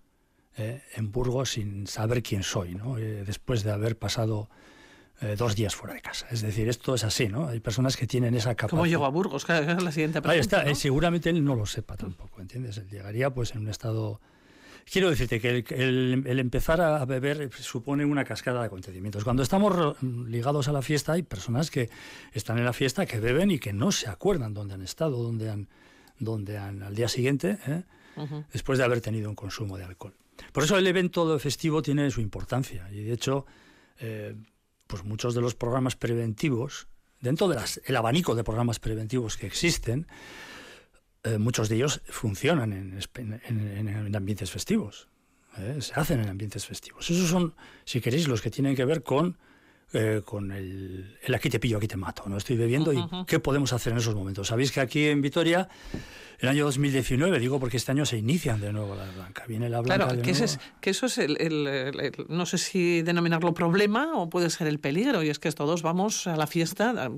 eh, 0.56 0.82
en 0.94 1.10
Burgos 1.12 1.52
sin 1.52 1.86
saber 1.86 2.22
quién 2.22 2.42
soy, 2.42 2.74
¿no? 2.74 2.98
Eh, 2.98 3.24
después 3.24 3.62
de 3.64 3.72
haber 3.72 3.98
pasado 3.98 4.48
eh, 5.20 5.34
dos 5.36 5.56
días 5.56 5.74
fuera 5.74 5.94
de 5.94 6.00
casa. 6.00 6.26
Es 6.30 6.42
decir, 6.42 6.68
esto 6.68 6.94
es 6.94 7.02
así, 7.02 7.28
¿no? 7.28 7.48
Hay 7.48 7.58
personas 7.58 7.96
que 7.96 8.06
tienen 8.06 8.34
esa 8.34 8.54
capacidad. 8.54 8.70
¿Cómo 8.70 8.86
llegó 8.86 9.04
a 9.04 9.08
Burgos? 9.08 9.44
es 9.48 9.82
la 9.82 9.92
siguiente 9.92 10.22
pregunta. 10.22 10.30
Ahí 10.30 10.38
está. 10.38 10.62
Eh, 10.62 10.74
seguramente 10.74 11.30
él 11.30 11.44
no 11.44 11.56
lo 11.56 11.66
sepa 11.66 11.96
tampoco, 11.96 12.40
¿entiendes? 12.40 12.78
Él 12.78 12.88
llegaría 12.88 13.30
pues 13.30 13.52
en 13.54 13.62
un 13.62 13.68
estado... 13.68 14.20
Quiero 14.90 15.10
decirte 15.10 15.38
que 15.38 15.64
el, 15.74 16.38
empezar 16.38 16.80
a 16.80 17.04
beber 17.04 17.50
supone 17.52 18.06
una 18.06 18.24
cascada 18.24 18.60
de 18.60 18.66
acontecimientos. 18.66 19.22
Cuando 19.22 19.42
estamos 19.42 19.96
ligados 20.02 20.68
a 20.68 20.72
la 20.72 20.80
fiesta 20.80 21.12
hay 21.12 21.22
personas 21.22 21.70
que 21.70 21.90
están 22.32 22.56
en 22.56 22.64
la 22.64 22.72
fiesta, 22.72 23.04
que 23.04 23.20
beben 23.20 23.50
y 23.50 23.58
que 23.58 23.74
no 23.74 23.92
se 23.92 24.08
acuerdan 24.08 24.54
dónde 24.54 24.74
han 24.74 24.82
estado, 24.82 25.22
dónde 25.22 25.50
han, 25.50 25.68
dónde 26.18 26.56
han 26.56 26.82
al 26.82 26.94
día 26.94 27.08
siguiente, 27.08 27.58
¿eh? 27.66 27.82
después 28.50 28.78
de 28.78 28.84
haber 28.84 29.02
tenido 29.02 29.28
un 29.28 29.36
consumo 29.36 29.76
de 29.76 29.84
alcohol. 29.84 30.14
Por 30.52 30.64
eso 30.64 30.78
el 30.78 30.86
evento 30.86 31.38
festivo 31.38 31.82
tiene 31.82 32.10
su 32.10 32.22
importancia 32.22 32.88
y 32.90 33.02
de 33.02 33.12
hecho, 33.12 33.44
eh, 34.00 34.34
pues 34.88 35.04
muchos 35.04 35.34
de 35.34 35.40
los 35.40 35.54
programas 35.54 35.94
preventivos, 35.94 36.88
dentro 37.20 37.46
del 37.46 37.96
abanico 37.96 38.34
de 38.34 38.42
programas 38.42 38.80
preventivos 38.80 39.36
que 39.36 39.46
existen, 39.46 40.08
eh, 41.22 41.38
muchos 41.38 41.68
de 41.68 41.76
ellos 41.76 42.00
funcionan 42.08 42.72
en, 42.72 44.14
ambientes 44.16 44.50
festivos, 44.50 45.08
¿eh? 45.58 45.78
se 45.80 45.92
hacen 45.94 46.20
en 46.20 46.28
ambientes 46.28 46.66
festivos. 46.66 47.08
Esos 47.10 47.28
son, 47.28 47.54
si 47.84 48.00
queréis, 48.00 48.26
los 48.26 48.40
que 48.40 48.50
tienen 48.50 48.74
que 48.74 48.84
ver 48.84 49.02
con 49.02 49.36
eh, 49.94 50.20
con 50.22 50.52
el, 50.52 51.16
aquí 51.34 51.48
te 51.48 51.58
pillo, 51.58 51.78
aquí 51.78 51.88
te 51.88 51.96
mato. 51.96 52.24
¿no? 52.26 52.36
Estoy 52.36 52.56
bebiendo 52.56 52.92
y 52.92 53.02
¿qué 53.26 53.38
podemos 53.38 53.72
hacer 53.72 53.92
en 53.92 53.98
esos 53.98 54.14
momentos? 54.14 54.48
Sabéis 54.48 54.70
que 54.70 54.80
aquí 54.80 55.06
en 55.06 55.22
Vitoria, 55.22 55.68
el 56.40 56.48
año 56.50 56.66
2019, 56.66 57.38
digo 57.38 57.58
porque 57.58 57.78
este 57.78 57.92
año 57.92 58.04
se 58.04 58.18
inician 58.18 58.60
de 58.60 58.70
nuevo 58.70 58.94
la 58.94 59.10
blanca. 59.10 59.44
Viene 59.48 59.70
la 59.70 59.80
blanca. 59.80 60.06
Claro, 60.06 60.22
que, 60.22 60.30
es, 60.32 60.58
que, 60.82 60.90
eso 60.90 61.06
es 61.06 61.16
el, 61.16 62.12
no 62.28 62.44
sé 62.44 62.58
si 62.58 63.00
denominarlo 63.00 63.54
problema 63.54 64.12
o 64.18 64.28
puede 64.28 64.50
ser 64.50 64.66
el 64.66 64.78
peligro, 64.78 65.22
y 65.22 65.30
es 65.30 65.38
que 65.38 65.50
todos 65.52 65.80
vamos 65.80 66.26
a 66.26 66.36
la 66.36 66.46
fiesta 66.46 67.10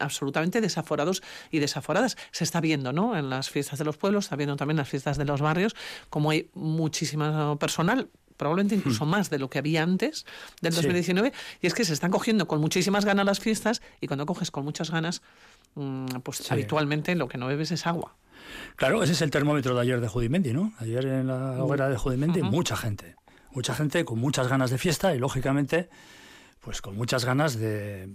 absolutamente 0.00 0.62
desaforados 0.62 1.22
y 1.50 1.58
desaforadas. 1.58 2.16
Se 2.30 2.44
está 2.44 2.62
viendo, 2.62 2.94
¿no? 2.94 3.18
En 3.18 3.28
las 3.28 3.50
fiestas 3.50 3.78
de 3.78 3.84
los 3.84 3.98
pueblos, 3.98 4.24
está 4.24 4.36
viendo 4.36 4.56
también 4.56 4.76
en 4.76 4.82
las 4.82 4.88
fiestas 4.88 5.18
de 5.18 5.26
los 5.26 5.42
barrios, 5.42 5.76
como 6.08 6.30
hay 6.30 6.48
muchísima 6.54 7.58
personal 7.58 8.08
probablemente 8.38 8.74
incluso 8.74 9.04
hmm. 9.04 9.10
más 9.10 9.28
de 9.28 9.38
lo 9.38 9.50
que 9.50 9.58
había 9.58 9.82
antes 9.82 10.24
del 10.62 10.72
2019, 10.72 11.32
y 11.60 11.66
es 11.66 11.74
que 11.74 11.84
se 11.84 11.92
están 11.92 12.10
cogiendo 12.10 12.48
con 12.48 12.60
muchísimas 12.60 13.04
ganas 13.04 13.26
las 13.26 13.40
fiestas 13.40 13.82
y 14.00 14.06
cuando 14.06 14.24
coges 14.24 14.50
con 14.50 14.64
muchas 14.64 14.90
ganas, 14.90 15.20
mm, 15.74 16.06
pues 16.22 16.50
habitualmente 16.50 17.14
lo 17.14 17.28
que 17.28 17.36
no 17.36 17.46
bebes 17.48 17.70
es 17.72 17.86
agua. 17.86 18.16
Claro, 18.76 19.02
ese 19.02 19.12
es 19.12 19.20
el 19.20 19.30
termómetro 19.30 19.74
de 19.74 19.82
ayer 19.82 20.00
de 20.00 20.08
Judimendi, 20.08 20.54
¿no? 20.54 20.72
Ayer 20.78 21.04
en 21.04 21.26
la 21.26 21.62
hoguera 21.62 21.90
de 21.90 21.98
Judimendi, 21.98 22.42
mucha 22.42 22.76
gente, 22.76 23.16
mucha 23.50 23.74
gente 23.74 24.04
con 24.04 24.18
muchas 24.18 24.48
ganas 24.48 24.70
de 24.70 24.78
fiesta 24.78 25.14
y 25.14 25.18
lógicamente, 25.18 25.90
pues 26.60 26.80
con 26.80 26.96
muchas 26.96 27.24
ganas 27.24 27.58
de 27.58 28.08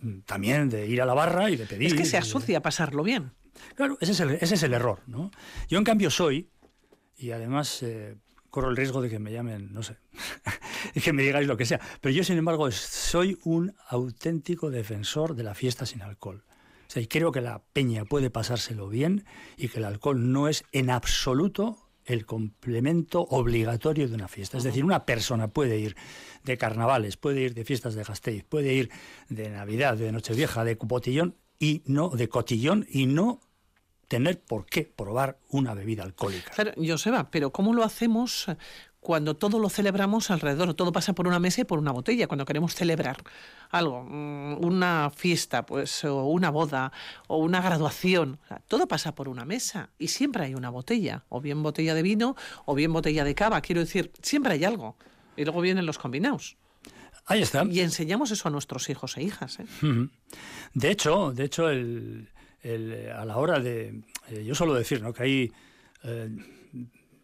mm, 0.00 0.20
también 0.20 0.70
de 0.70 0.88
ir 0.88 1.02
a 1.02 1.06
la 1.06 1.14
barra 1.14 1.50
y 1.50 1.56
de 1.56 1.66
pedir. 1.66 1.88
Es 1.88 1.94
que 1.94 2.06
se 2.06 2.16
asocia 2.16 2.58
a 2.58 2.62
pasarlo 2.62 3.02
bien. 3.02 3.32
Claro, 3.74 3.98
ese 4.00 4.12
es 4.12 4.20
el, 4.20 4.30
ese 4.30 4.54
es 4.54 4.62
el 4.62 4.74
error, 4.74 5.02
¿no? 5.06 5.30
Yo 5.68 5.78
en 5.78 5.84
cambio 5.84 6.10
soy, 6.10 6.50
y 7.16 7.30
además 7.30 7.82
eh, 7.82 8.16
corro 8.56 8.70
el 8.70 8.76
riesgo 8.76 9.02
de 9.02 9.10
que 9.10 9.18
me 9.18 9.30
llamen, 9.32 9.68
no 9.74 9.82
sé, 9.82 9.98
y 10.94 11.02
que 11.02 11.12
me 11.12 11.22
digáis 11.22 11.46
lo 11.46 11.58
que 11.58 11.66
sea. 11.66 11.78
Pero 12.00 12.14
yo, 12.14 12.24
sin 12.24 12.38
embargo, 12.38 12.70
soy 12.70 13.38
un 13.44 13.74
auténtico 13.86 14.70
defensor 14.70 15.34
de 15.36 15.42
la 15.42 15.54
fiesta 15.54 15.84
sin 15.84 16.00
alcohol. 16.00 16.42
O 16.48 16.90
sea, 16.90 17.02
y 17.02 17.06
creo 17.06 17.32
que 17.32 17.42
la 17.42 17.62
peña 17.74 18.06
puede 18.06 18.30
pasárselo 18.30 18.88
bien 18.88 19.26
y 19.58 19.68
que 19.68 19.76
el 19.80 19.84
alcohol 19.84 20.32
no 20.32 20.48
es 20.48 20.64
en 20.72 20.88
absoluto 20.88 21.90
el 22.06 22.24
complemento 22.24 23.26
obligatorio 23.28 24.08
de 24.08 24.14
una 24.14 24.26
fiesta. 24.26 24.56
Es 24.56 24.64
decir, 24.64 24.86
una 24.86 25.04
persona 25.04 25.48
puede 25.48 25.78
ir 25.78 25.94
de 26.42 26.56
carnavales, 26.56 27.18
puede 27.18 27.42
ir 27.42 27.52
de 27.52 27.66
fiestas 27.66 27.94
de 27.94 28.04
Gasteiz, 28.04 28.42
puede 28.42 28.72
ir 28.72 28.88
de 29.28 29.50
Navidad, 29.50 29.98
de 29.98 30.12
Nochevieja, 30.12 30.64
de 30.64 30.78
botillón 30.80 31.36
y 31.58 31.82
no 31.84 32.08
de 32.08 32.30
cotillón 32.30 32.86
y 32.88 33.04
no 33.04 33.40
tener 34.08 34.40
por 34.40 34.66
qué 34.66 34.84
probar 34.84 35.38
una 35.50 35.74
bebida 35.74 36.04
alcohólica. 36.04 36.52
Claro, 36.52 36.72
Joseba, 36.76 37.30
pero 37.30 37.50
¿cómo 37.50 37.72
lo 37.74 37.82
hacemos 37.82 38.46
cuando 39.00 39.36
todo 39.36 39.58
lo 39.58 39.68
celebramos 39.68 40.30
alrededor? 40.30 40.74
Todo 40.74 40.92
pasa 40.92 41.14
por 41.14 41.26
una 41.26 41.38
mesa 41.38 41.62
y 41.62 41.64
por 41.64 41.78
una 41.78 41.92
botella, 41.92 42.26
cuando 42.28 42.44
queremos 42.44 42.74
celebrar 42.74 43.18
algo, 43.70 44.04
mm, 44.04 44.64
una 44.64 45.10
fiesta, 45.14 45.66
pues, 45.66 46.04
o 46.04 46.24
una 46.26 46.50
boda, 46.50 46.92
o 47.26 47.38
una 47.38 47.60
graduación. 47.60 48.38
todo 48.68 48.86
pasa 48.86 49.14
por 49.14 49.28
una 49.28 49.44
mesa 49.44 49.90
y 49.98 50.08
siempre 50.08 50.44
hay 50.44 50.54
una 50.54 50.70
botella, 50.70 51.24
o 51.28 51.40
bien 51.40 51.62
botella 51.62 51.94
de 51.94 52.02
vino, 52.02 52.36
o 52.64 52.74
bien 52.74 52.92
botella 52.92 53.24
de 53.24 53.34
cava. 53.34 53.60
Quiero 53.60 53.80
decir, 53.80 54.12
siempre 54.22 54.54
hay 54.54 54.64
algo. 54.64 54.96
Y 55.36 55.44
luego 55.44 55.60
vienen 55.60 55.84
los 55.84 55.98
combinados. 55.98 56.56
Ahí 57.26 57.42
está. 57.42 57.64
Y 57.64 57.80
enseñamos 57.80 58.30
eso 58.30 58.48
a 58.48 58.50
nuestros 58.52 58.88
hijos 58.88 59.16
e 59.16 59.22
hijas. 59.24 59.58
¿eh? 59.58 59.66
De 60.74 60.90
hecho, 60.90 61.32
de 61.32 61.44
hecho, 61.44 61.68
el, 61.68 62.30
a 62.64 63.24
la 63.24 63.36
hora 63.36 63.60
de... 63.60 64.02
Eh, 64.28 64.44
yo 64.44 64.54
suelo 64.54 64.74
decir 64.74 65.02
¿no? 65.02 65.12
que 65.12 65.22
hay... 65.22 65.52
Eh, 66.02 66.28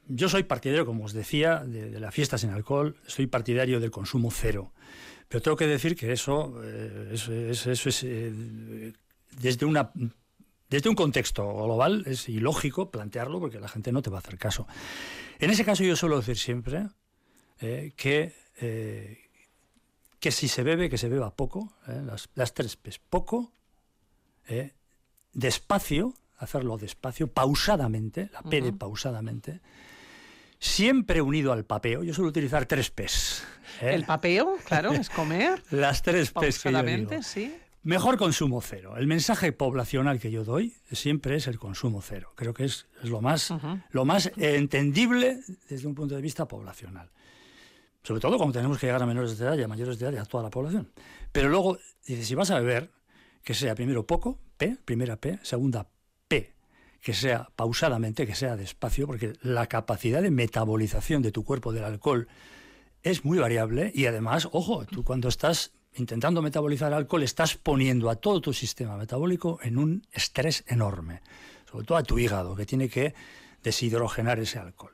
yo 0.09 0.29
soy 0.29 0.43
partidario, 0.43 0.85
como 0.85 1.05
os 1.05 1.12
decía, 1.12 1.61
de, 1.61 1.99
la 1.99 2.11
fiesta 2.11 2.37
sin 2.37 2.51
alcohol, 2.51 2.97
soy 3.07 3.27
partidario 3.27 3.81
del 3.81 3.91
consumo 3.91 4.31
cero. 4.31 4.73
Pero 5.29 5.43
tengo 5.43 5.57
que 5.57 5.67
decir 5.67 5.97
que 5.97 6.12
eso, 6.12 6.61
eh, 6.62 7.11
eso, 7.12 7.71
es 7.71 8.07
desde 9.41 9.65
una 9.65 9.91
desde 10.69 10.89
un 10.89 10.95
contexto 10.95 11.47
global 11.47 12.03
es 12.07 12.29
ilógico 12.29 12.91
plantearlo 12.91 13.41
porque 13.41 13.61
la 13.61 13.69
gente 13.69 13.93
no 13.93 14.03
te 14.03 14.11
va 14.11 14.19
a 14.19 14.21
hacer 14.21 14.39
caso. 14.39 14.67
En 15.39 15.51
ese 15.51 15.65
caso 15.65 15.85
yo 15.85 15.97
suelo 15.97 16.17
decir 16.17 16.37
siempre 16.37 16.89
que, 17.59 18.35
que 20.19 20.31
si 20.31 20.49
se 20.49 20.62
bebe, 20.62 20.91
que 20.91 20.99
se 20.99 21.09
beba 21.09 21.35
poco, 21.35 21.73
las, 21.87 22.29
las, 22.35 22.55
tres 22.55 22.77
P's, 22.77 22.99
poco, 22.99 23.53
despacio, 25.33 26.15
hacerlo 26.39 26.77
despacio, 26.79 27.29
pausadamente, 27.29 28.31
la 28.33 28.43
P 28.43 28.61
de 28.61 28.73
pausadamente, 28.73 29.61
siempre 30.59 31.21
unido 31.21 31.53
al 31.53 31.65
papeo. 31.65 32.03
Yo 32.03 32.15
suelo 32.15 32.31
utilizar 32.31 32.67
tres 32.67 32.91
P's. 32.91 33.45
¿eh? 33.81 33.95
El 33.95 34.05
papeo, 34.05 34.57
claro, 34.65 34.93
es 34.93 35.11
comer. 35.11 35.62
Las 35.71 36.03
tres 36.03 36.31
P's 36.31 36.61
que 36.61 36.73
yo 36.73 36.83
digo. 36.83 37.23
sí. 37.23 37.55
Mejor 37.85 38.17
consumo 38.17 38.61
cero. 38.61 38.95
El 38.97 39.09
mensaje 39.09 39.51
poblacional 39.51 40.21
que 40.21 40.31
yo 40.31 40.45
doy 40.45 40.73
siempre 40.93 41.35
es 41.35 41.49
el 41.49 41.59
consumo 41.59 42.01
cero. 42.01 42.33
Creo 42.37 42.55
que 42.55 42.65
es, 42.65 42.87
lo, 43.03 43.21
más, 43.21 43.53
lo 43.91 44.05
más 44.05 44.31
entendible 44.37 45.41
desde 45.69 45.89
un 45.89 45.95
punto 45.97 46.15
de 46.15 46.23
vista 46.23 46.47
poblacional. 46.47 47.11
Sobre 48.05 48.21
todo 48.21 48.37
cuando 48.37 48.53
tenemos 48.53 48.79
que 48.79 48.87
llegar 48.87 49.03
a 49.03 49.07
menores 49.07 49.37
de 49.37 49.45
edad 49.45 49.59
y 49.59 49.65
a 49.65 49.69
mayores 49.69 49.99
de 49.99 50.07
edad 50.07 50.12
y 50.15 50.17
a 50.19 50.25
toda 50.25 50.45
la 50.45 50.51
población. 50.51 50.93
Pero 51.33 51.49
luego, 51.49 51.77
dice, 52.07 52.25
si 52.25 52.37
vas 52.37 52.53
a 52.53 52.61
beber, 52.61 52.89
que 53.43 53.55
sea 53.55 53.75
primero 53.75 54.07
poco, 54.07 54.39
P, 54.57 54.77
primera 54.85 55.17
P, 55.17 55.39
segunda 55.43 55.89
P, 56.29 56.53
que 57.01 57.15
sea 57.15 57.49
pausadamente, 57.57 58.27
que 58.27 58.35
sea 58.35 58.57
despacio, 58.57 59.07
porque 59.07 59.35
la 59.43 59.67
capacidad 59.67 60.23
de 60.23 60.31
metabolización 60.31 61.23
de 61.23 61.33
tu 61.33 61.45
cuerpo 61.45 61.73
del 61.73 61.85
alcohol 61.85 62.29
es 63.03 63.25
muy 63.25 63.39
variable 63.39 63.91
y 63.95 64.07
además, 64.07 64.49
ojo, 64.53 64.85
tú 64.87 65.03
cuando 65.03 65.29
estás 65.29 65.73
intentando 65.95 66.41
metabolizar 66.41 66.93
alcohol 66.93 67.23
estás 67.23 67.57
poniendo 67.57 68.09
a 68.09 68.17
todo 68.17 68.41
tu 68.41 68.53
sistema 68.53 68.97
metabólico 68.97 69.59
en 69.63 69.79
un 69.79 70.07
estrés 70.13 70.65
enorme, 70.67 71.21
sobre 71.71 71.85
todo 71.85 71.99
a 71.99 72.03
tu 72.03 72.19
hígado, 72.19 72.55
que 72.55 72.67
tiene 72.67 72.89
que 72.89 73.15
deshidrogenar 73.63 74.39
ese 74.39 74.59
alcohol. 74.59 74.93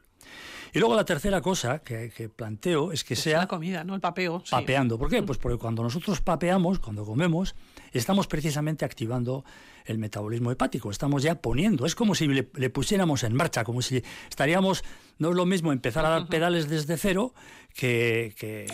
Y 0.72 0.78
luego 0.78 0.94
la 0.94 1.04
tercera 1.04 1.40
cosa 1.40 1.80
que, 1.80 2.30
planteo 2.34 2.92
es 2.92 3.04
que 3.04 3.16
sea... 3.16 3.38
La 3.38 3.46
comida, 3.48 3.84
¿no? 3.84 3.94
El 3.94 4.00
papeo. 4.00 4.42
Papeando. 4.50 4.98
¿Por 4.98 5.08
qué? 5.08 5.22
Pues 5.22 5.38
porque 5.38 5.58
cuando 5.58 5.82
nosotros 5.82 6.20
papeamos, 6.20 6.78
cuando 6.78 7.04
comemos, 7.04 7.54
estamos 7.92 8.26
precisamente 8.26 8.84
activando 8.84 9.44
el 9.84 9.98
metabolismo 9.98 10.50
hepático. 10.50 10.90
Estamos 10.90 11.22
ya 11.22 11.40
poniendo, 11.40 11.86
es 11.86 11.94
como 11.94 12.14
si 12.14 12.26
le, 12.26 12.70
pusiéramos 12.70 13.24
en 13.24 13.34
marcha, 13.34 13.64
como 13.64 13.82
si 13.82 14.02
estaríamos, 14.28 14.84
no 15.18 15.30
es 15.30 15.34
lo 15.34 15.46
mismo 15.46 15.72
empezar 15.72 16.04
a 16.04 16.10
dar 16.10 16.28
pedales 16.28 16.68
desde 16.68 16.96
cero 16.96 17.32
que, 17.74 18.34
que, 18.38 18.66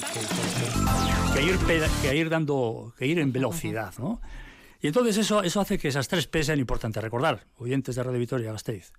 ir, 1.41 1.59
que 2.03 2.17
ir, 2.17 2.29
dando, 2.29 2.93
que 2.99 3.07
ir 3.07 3.19
en 3.19 3.33
velocidad, 3.33 3.95
¿no? 3.99 4.21
Y 4.81 4.89
entonces 4.89 5.17
eso, 5.17 5.43
eso 5.43 5.61
hace 5.61 5.79
que 5.79 5.89
esas 5.89 6.09
tres 6.09 6.27
P 6.27 6.43
sean 6.43 6.59
importantes. 6.59 7.03
Recordar, 7.03 7.47
oyentes 7.57 7.95
de 7.95 8.03
Radio 8.03 8.19
Vitoria 8.19 8.53
Gasteiz, 8.53 8.93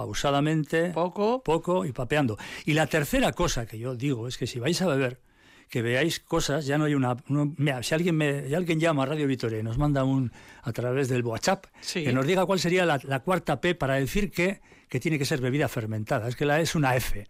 pausadamente, 0.00 0.92
poco, 0.92 1.42
poco 1.42 1.84
y 1.84 1.92
papeando. 1.92 2.38
Y 2.64 2.72
la 2.72 2.86
tercera 2.86 3.32
cosa 3.32 3.66
que 3.66 3.78
yo 3.78 3.94
digo 3.94 4.28
es 4.28 4.38
que 4.38 4.46
si 4.46 4.58
vais 4.58 4.80
a 4.80 4.86
beber, 4.86 5.20
que 5.68 5.82
veáis 5.82 6.20
cosas, 6.20 6.64
ya 6.64 6.78
no 6.78 6.86
hay 6.86 6.94
una... 6.94 7.16
si 7.82 7.94
alguien, 7.94 8.16
me, 8.16 8.54
alguien 8.56 8.80
llama 8.80 9.02
a 9.02 9.06
Radio 9.06 9.26
Vitoria 9.26 9.58
y 9.58 9.62
nos 9.62 9.76
manda 9.76 10.02
un 10.02 10.32
a 10.62 10.72
través 10.72 11.10
del 11.10 11.22
WhatsApp, 11.22 11.66
que 11.92 12.14
nos 12.14 12.26
diga 12.26 12.46
cuál 12.46 12.60
sería 12.60 12.86
la, 12.86 13.20
cuarta 13.20 13.60
P 13.60 13.74
para 13.74 13.96
decir 13.96 14.30
que, 14.30 14.62
que, 14.88 15.00
tiene 15.00 15.18
que 15.18 15.26
ser 15.26 15.42
bebida 15.42 15.68
fermentada. 15.68 16.28
Es 16.28 16.34
que 16.34 16.46
la 16.46 16.60
es 16.60 16.74
una 16.74 16.96
F, 16.96 17.26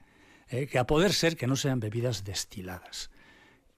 ¿eh? 0.48 0.68
que 0.68 0.78
a 0.78 0.86
poder 0.86 1.12
ser 1.12 1.36
que 1.36 1.48
no 1.48 1.56
sean 1.56 1.80
bebidas 1.80 2.22
destiladas. 2.22 3.10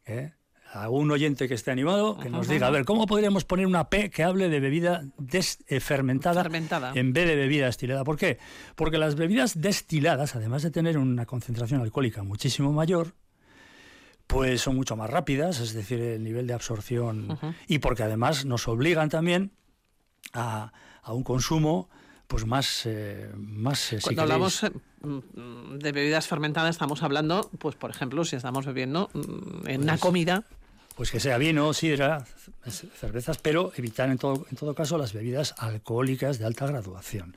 ¿eh? 0.04 0.32
A 0.72 0.88
un 0.88 1.10
oyente 1.10 1.48
que 1.48 1.54
esté 1.54 1.70
animado, 1.70 2.16
que 2.18 2.30
nos 2.30 2.48
diga, 2.48 2.66
a 2.66 2.70
ver, 2.70 2.86
¿cómo 2.86 3.06
podríamos 3.06 3.44
poner 3.44 3.66
una 3.66 3.90
P 3.90 4.08
que 4.10 4.22
hable 4.24 4.48
de 4.48 4.58
bebida 4.58 5.04
eh, 5.66 5.80
fermentada, 5.80 6.48
en 6.94 7.12
vez 7.12 7.26
de 7.26 7.36
bebida 7.36 7.66
destilada? 7.66 8.04
¿Por 8.04 8.16
qué? 8.16 8.38
Porque 8.74 8.96
las 8.96 9.14
bebidas 9.14 9.60
destiladas, 9.60 10.34
además 10.34 10.62
de 10.62 10.70
tener 10.70 10.96
una 10.96 11.26
concentración 11.26 11.82
alcohólica 11.82 12.22
muchísimo 12.22 12.72
mayor, 12.72 13.14
pues 14.26 14.62
son 14.62 14.76
mucho 14.76 14.96
más 14.96 15.10
rápidas, 15.10 15.60
es 15.60 15.74
decir, 15.74 16.00
el 16.00 16.22
nivel 16.22 16.46
de 16.46 16.54
absorción, 16.54 17.38
y 17.68 17.80
porque 17.80 18.02
además 18.02 18.46
nos 18.46 18.66
obligan 18.66 19.10
también 19.10 19.52
a, 20.32 20.72
un 21.06 21.22
consumo 21.22 21.90
pues 22.28 22.46
más, 22.46 22.86
eh, 22.86 23.30
más 23.36 23.92
eh, 23.92 23.98
Cuando 24.02 24.22
hablamos 24.22 24.62
eh, 24.62 24.70
mm, 25.02 25.76
de 25.76 25.92
bebidas 25.92 26.26
fermentadas 26.26 26.70
estamos 26.70 27.02
hablando, 27.02 27.50
pues 27.58 27.76
por 27.76 27.90
ejemplo, 27.90 28.24
si 28.24 28.36
estamos 28.36 28.64
bebiendo 28.64 29.10
mm, 29.12 29.68
en 29.68 29.82
una 29.82 29.92
pues 29.92 30.00
comida... 30.00 30.44
Pues 30.96 31.10
que 31.10 31.20
sea 31.20 31.38
vino, 31.38 31.72
sidra, 31.72 32.24
cervezas, 33.00 33.38
pero 33.38 33.72
evitar 33.76 34.10
en 34.10 34.18
todo, 34.18 34.46
en 34.50 34.56
todo 34.56 34.74
caso 34.74 34.98
las 34.98 35.12
bebidas 35.12 35.54
alcohólicas 35.58 36.38
de 36.38 36.44
alta 36.44 36.66
graduación. 36.66 37.36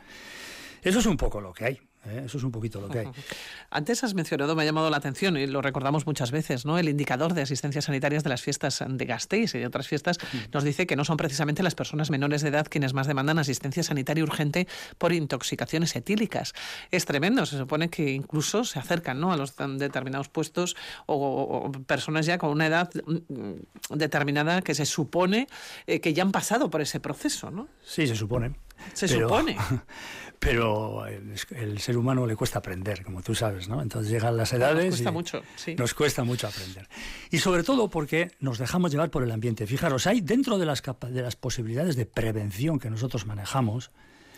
Eso 0.81 0.99
es 0.99 1.05
un 1.05 1.17
poco 1.17 1.41
lo 1.41 1.53
que 1.53 1.65
hay. 1.65 1.81
¿Eh? 2.07 2.23
Eso 2.25 2.37
es 2.37 2.43
un 2.43 2.51
poquito 2.51 2.81
lo 2.81 2.89
que 2.89 2.99
hay. 2.99 3.07
Antes 3.69 4.03
has 4.03 4.13
mencionado, 4.13 4.55
me 4.55 4.63
ha 4.63 4.65
llamado 4.65 4.89
la 4.89 4.97
atención 4.97 5.37
y 5.37 5.47
lo 5.47 5.61
recordamos 5.61 6.05
muchas 6.05 6.31
veces, 6.31 6.65
¿no? 6.65 6.77
El 6.77 6.89
indicador 6.89 7.33
de 7.33 7.41
asistencia 7.41 7.81
sanitarias 7.81 8.23
de 8.23 8.29
las 8.29 8.41
fiestas 8.41 8.83
de 8.87 9.05
Gasteiz 9.05 9.55
y 9.55 9.59
de 9.59 9.67
otras 9.67 9.87
fiestas 9.87 10.17
mm. 10.21 10.37
nos 10.53 10.63
dice 10.63 10.87
que 10.87 10.95
no 10.95 11.05
son 11.05 11.17
precisamente 11.17 11.63
las 11.63 11.75
personas 11.75 12.09
menores 12.09 12.41
de 12.41 12.49
edad 12.49 12.67
quienes 12.69 12.93
más 12.93 13.07
demandan 13.07 13.39
asistencia 13.39 13.83
sanitaria 13.83 14.23
urgente 14.23 14.67
por 14.97 15.13
intoxicaciones 15.13 15.95
etílicas. 15.95 16.53
Es 16.91 17.05
tremendo, 17.05 17.45
se 17.45 17.57
supone 17.57 17.89
que 17.89 18.11
incluso 18.11 18.63
se 18.63 18.79
acercan 18.79 19.19
¿no? 19.19 19.31
a 19.31 19.37
los 19.37 19.55
determinados 19.55 20.29
puestos 20.29 20.75
o, 21.05 21.71
personas 21.87 22.25
ya 22.25 22.37
con 22.37 22.49
una 22.49 22.67
edad 22.67 22.89
mm, 23.05 23.95
determinada 23.95 24.61
que 24.61 24.75
se 24.75 24.85
supone 24.85 25.47
eh, 25.87 25.99
que 25.99 26.13
ya 26.13 26.23
han 26.23 26.31
pasado 26.31 26.69
por 26.69 26.81
ese 26.81 26.99
proceso, 26.99 27.51
¿no? 27.51 27.67
Sí, 27.83 28.07
se 28.07 28.15
supone. 28.15 28.55
Se 28.93 29.07
supone. 29.07 29.57
Pero 30.39 31.05
el, 31.07 31.79
ser 31.79 31.97
humano 31.97 32.27
le 32.27 32.35
cuesta 32.35 32.59
aprender, 32.59 33.03
como 33.03 33.23
tú 33.23 33.33
sabes, 33.33 33.67
¿no? 33.67 33.81
Entonces 33.81 34.11
llegan 34.11 34.37
las 34.37 34.53
edades. 34.53 34.85
Nos 34.85 34.95
cuesta 34.95 35.11
mucho, 35.11 35.43
sí. 35.55 35.75
Nos 35.75 35.93
cuesta 35.93 36.23
mucho 36.23 36.47
aprender. 36.47 36.87
Y 37.31 37.39
sobre 37.39 37.63
todo 37.63 37.89
porque 37.89 38.31
nos 38.39 38.59
dejamos 38.59 38.91
llevar 38.91 39.09
por 39.09 39.23
el 39.23 39.31
ambiente. 39.31 39.65
Fijaros, 39.65 40.05
hay 40.07 40.21
dentro 40.21 40.57
de 40.57 40.65
las, 40.65 40.83
de 41.09 41.21
las 41.21 41.35
posibilidades 41.35 41.95
de 41.95 42.05
prevención 42.05 42.79
que 42.79 42.89
nosotros 42.89 43.25
manejamos. 43.25 43.91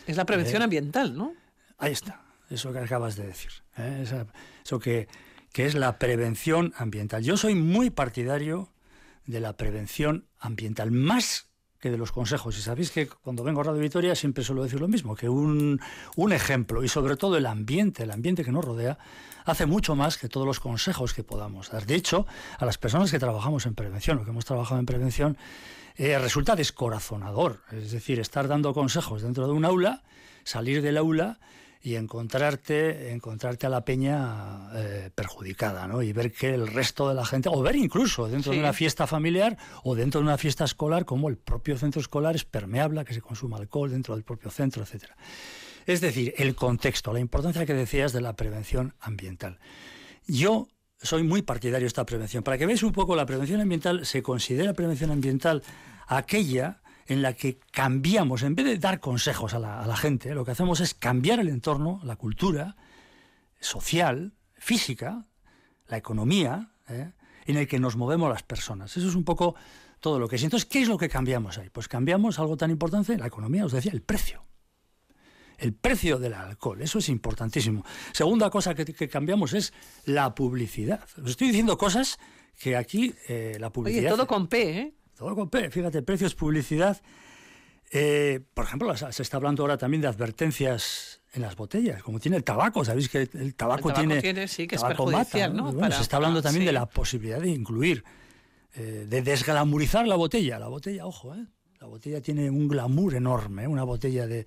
Es 0.05 0.15
la 0.15 0.25
prevención 0.25 0.61
eh, 0.61 0.65
ambiental, 0.65 1.17
¿no? 1.17 1.33
Ahí 1.77 1.91
está, 1.91 2.21
eso 2.49 2.71
que 2.71 2.79
acabas 2.79 3.15
de 3.15 3.27
decir. 3.27 3.51
¿eh? 3.77 4.05
eso 4.63 4.79
que, 4.79 5.07
que 5.51 5.65
es 5.65 5.75
la 5.75 5.99
prevención 5.99 6.73
ambiental. 6.77 7.23
Yo 7.23 7.35
soy 7.35 7.55
muy 7.55 7.89
partidario 7.89 8.69
de 9.25 9.41
la 9.41 9.57
prevención 9.57 10.27
ambiental, 10.39 10.91
más 10.91 11.49
que 11.79 11.91
de 11.91 11.98
los 11.98 12.12
consejos. 12.12 12.57
Y 12.57 12.62
sabéis 12.62 12.91
que 12.91 13.07
cuando 13.07 13.43
vengo 13.43 13.62
a 13.62 13.65
Radio 13.65 13.81
Vitoria 13.81 14.15
siempre 14.15 14.43
suelo 14.43 14.63
decir 14.63 14.79
lo 14.79 14.88
mismo, 14.88 15.15
que 15.15 15.29
un, 15.29 15.79
un, 16.15 16.34
ejemplo 16.34 16.84
y 16.84 16.88
sobre 16.89 17.17
todo 17.17 17.38
el 17.38 17.46
ambiente, 17.46 18.03
el 18.03 18.12
ambiente 18.12 18.43
que 18.43 18.51
nos 18.51 18.65
rodea, 18.65 18.98
hace 19.46 19.65
mucho 19.65 19.96
más 19.96 20.17
que 20.17 20.29
todos 20.29 20.46
los 20.46 20.60
consejos 20.60 21.13
que 21.13 21.24
podamos 21.24 21.72
dar. 21.72 21.86
De 21.86 21.96
hecho, 21.96 22.25
a 22.57 22.65
las 22.65 22.77
personas 22.77 23.12
que 23.12 23.19
trabajamos 23.19 23.65
en 23.65 23.75
prevención 23.75 24.17
o 24.17 24.24
que 24.24 24.31
hemos 24.31 24.46
trabajado 24.46 24.79
en 24.79 24.86
prevención, 24.86 25.38
eh, 25.96 26.17
resulta 26.19 26.55
descorazonador. 26.55 27.63
Es 27.72 27.91
decir, 27.91 28.19
estar 28.19 28.48
dando 28.48 28.74
consejos 28.74 29.22
dentro 29.22 29.48
de 29.48 29.53
un 29.53 29.65
aula, 29.65 30.03
salir 30.43 30.81
del 30.81 30.98
aula 30.98 31.39
y 31.81 31.96
encontrarte, 31.96 33.12
encontrarte 33.12 33.67
a 33.67 33.69
la 33.69 33.86
peña 33.86 34.69
eh, 34.74 35.10
perjudicada, 35.13 35.88
¿no? 35.88 36.01
Y 36.01 36.13
ver 36.13 36.31
que 36.31 36.53
el 36.53 36.67
resto 36.67 37.10
de 37.10 37.15
la 37.15 37.25
gente, 37.25 37.50
o 37.51 37.62
ver 37.62 37.75
incluso 37.75 38.27
dentro 38.27 38.51
de 38.51 38.60
una 38.60 38.74
fiesta 38.74 39.07
familiar 39.07 39.57
o 39.84 39.96
dentro 39.96 40.19
de 40.19 40.25
una 40.25 40.38
fiesta 40.38 40.65
escolar, 40.65 41.05
como 41.05 41.29
el 41.29 41.38
propio 41.38 41.77
centro 41.77 42.01
escolar 42.01 42.36
es 42.36 42.46
permeable, 42.46 43.03
que 43.05 43.13
se 43.13 43.22
consuma 43.22 43.57
alcohol 43.57 43.91
dentro 43.91 44.15
del 44.15 44.24
propio 44.24 44.50
centro, 44.51 44.84
etcétera. 44.84 45.15
Es 45.86 46.01
decir, 46.01 46.34
el 46.38 46.55
contexto, 46.55 47.13
la 47.13 47.19
importancia 47.19 47.65
que 47.65 47.74
decías 47.74 48.12
de 48.12 48.22
la 48.22 48.36
prevención 48.36 48.93
ambiental. 49.00 49.60
Yo 50.25 50.67
soy 51.01 51.24
muy 51.24 51.41
partidario 51.41 51.86
de 51.86 51.88
esta 51.88 52.05
prevención. 52.05 52.43
Para 52.43 52.57
que 52.57 52.65
veáis 52.65 52.84
un 52.84 52.91
poco, 52.91 53.15
la 53.15 53.25
prevención 53.25 53.62
ambiental 53.62 54.05
se 54.05 54.22
considera 54.22 54.74
prevención 54.74 55.12
ambiental 55.12 55.63
aquella 56.07 56.81
en 57.07 57.21
la 57.21 57.33
que 57.33 57.59
cambiamos, 57.71 58.43
en 58.43 58.55
vez 58.55 58.65
de 58.65 58.77
dar 58.77 58.99
consejos 58.99 59.53
a 59.53 59.59
la, 59.59 59.97
gente, 59.97 60.33
lo 60.33 60.43
que 60.43 60.51
hacemos 60.51 60.81
es 60.81 60.93
cambiar 60.93 61.39
el 61.39 61.47
entorno, 61.47 62.01
la 62.03 62.17
cultura 62.17 62.75
social, 63.59 64.33
física, 64.55 65.25
la 65.87 65.97
economía, 65.97 66.71
¿eh? 66.89 67.11
en 67.45 67.57
el 67.57 67.67
que 67.67 67.79
nos 67.79 67.95
movemos 67.95 68.29
las 68.29 68.43
personas. 68.43 68.95
Eso 68.97 69.07
es 69.07 69.15
un 69.15 69.23
poco 69.23 69.55
todo 70.01 70.19
lo 70.19 70.27
que 70.27 70.35
es. 70.35 70.43
Entonces, 70.43 70.67
¿qué 70.67 70.81
es 70.81 70.89
lo 70.89 70.97
que 70.97 71.07
cambiamos 71.07 71.57
ahí? 71.57 71.69
Pues 71.69 71.87
cambiamos 71.87 72.39
algo 72.39 72.57
tan 72.57 72.71
importante, 72.71 73.17
la 73.17 73.27
economía, 73.27 73.65
os 73.65 73.71
decía, 73.71 73.93
el 73.93 74.01
precio. 74.01 74.43
El 75.57 75.73
precio 75.73 76.19
del 76.19 76.33
alcohol, 76.33 76.81
eso 76.81 76.99
es 76.99 77.09
importantísimo. 77.09 77.83
Segunda 78.11 78.49
cosa 78.49 78.75
que, 78.75 79.09
cambiamos 79.09 79.53
es 79.53 79.73
la 80.05 80.35
publicidad. 80.35 81.07
Os 81.23 81.31
estoy 81.31 81.47
diciendo 81.47 81.77
cosas 81.77 82.19
que 82.59 82.75
aquí 82.75 83.15
eh, 83.27 83.58
la 83.60 83.71
publicidad... 83.71 84.03
Oye, 84.03 84.10
todo 84.10 84.27
con 84.27 84.47
P, 84.47 84.79
¿eh? 84.79 84.93
Todo 85.17 85.36
con 85.36 85.49
P, 85.49 85.71
fíjate, 85.71 86.03
precios, 86.03 86.36
publicidad. 86.36 87.01
Eh, 87.91 88.41
por 88.53 88.65
ejemplo, 88.65 88.95
se 88.95 89.23
está 89.23 89.38
hablando 89.38 89.63
ahora 89.63 89.77
también 89.77 90.01
de 90.01 90.08
advertencias 90.08 91.21
en 91.34 91.41
las 91.41 91.56
botellas, 91.56 92.03
como 92.03 92.19
tiene 92.19 92.38
el 92.38 92.43
tabaco, 92.43 92.86
sabéis 92.86 93.10
que 93.10 93.30
el 93.34 93.56
tabaco, 93.56 93.93
tiene, 93.93 94.47
sí, 94.47 94.67
que 94.67 94.75
es 94.75 94.84
perjudicial, 94.84 95.56
¿no? 95.56 95.71
se 95.91 96.01
está 96.01 96.17
hablando 96.17 96.41
también 96.41 96.65
de 96.65 96.71
la 96.71 96.86
posibilidad 96.86 97.39
de 97.39 97.49
incluir, 97.49 98.03
eh, 98.75 99.06
de 99.10 99.21
desglamurizar 99.21 100.08
la 100.08 100.15
botella. 100.15 100.60
La 100.60 100.67
botella, 100.67 101.06
ojo, 101.06 101.34
¿eh? 101.34 101.45
la 101.80 101.88
botella 101.88 102.21
tiene 102.21 102.49
un 102.49 102.67
glamour 102.67 103.15
enorme, 103.15 103.67
una 103.67 103.84
botella 103.84 104.27
de, 104.27 104.45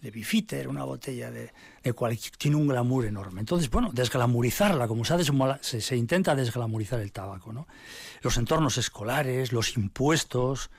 de 0.00 0.10
Bifiter, 0.10 0.68
una 0.68 0.84
botella 0.84 1.30
de, 1.30 1.52
de 1.82 1.92
cualquier, 1.92 2.36
tiene 2.36 2.56
un 2.56 2.68
glamour 2.68 3.06
enorme. 3.06 3.40
Entonces, 3.40 3.68
bueno, 3.70 3.90
desglamurizarla, 3.92 4.86
como 4.86 5.04
sabes, 5.04 5.30
se, 5.60 5.80
se 5.80 5.96
intenta 5.96 6.34
desglamurizar 6.34 7.00
el 7.00 7.12
tabaco, 7.12 7.52
¿no? 7.52 7.66
Los 8.22 8.36
entornos 8.36 8.78
escolares, 8.78 9.52
los 9.52 9.76
impuestos, 9.76 10.70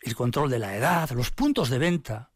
el 0.00 0.14
control 0.14 0.50
de 0.50 0.58
la 0.58 0.76
edad, 0.76 1.10
los 1.10 1.30
puntos 1.30 1.70
de 1.70 1.78
venta, 1.78 2.30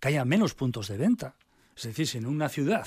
que 0.00 0.08
haya 0.08 0.24
menos 0.24 0.54
puntos 0.54 0.88
de 0.88 0.96
venta. 0.96 1.34
Es 1.76 1.84
decir, 1.84 2.06
si 2.06 2.18
en 2.18 2.26
una 2.26 2.48
ciudad 2.48 2.86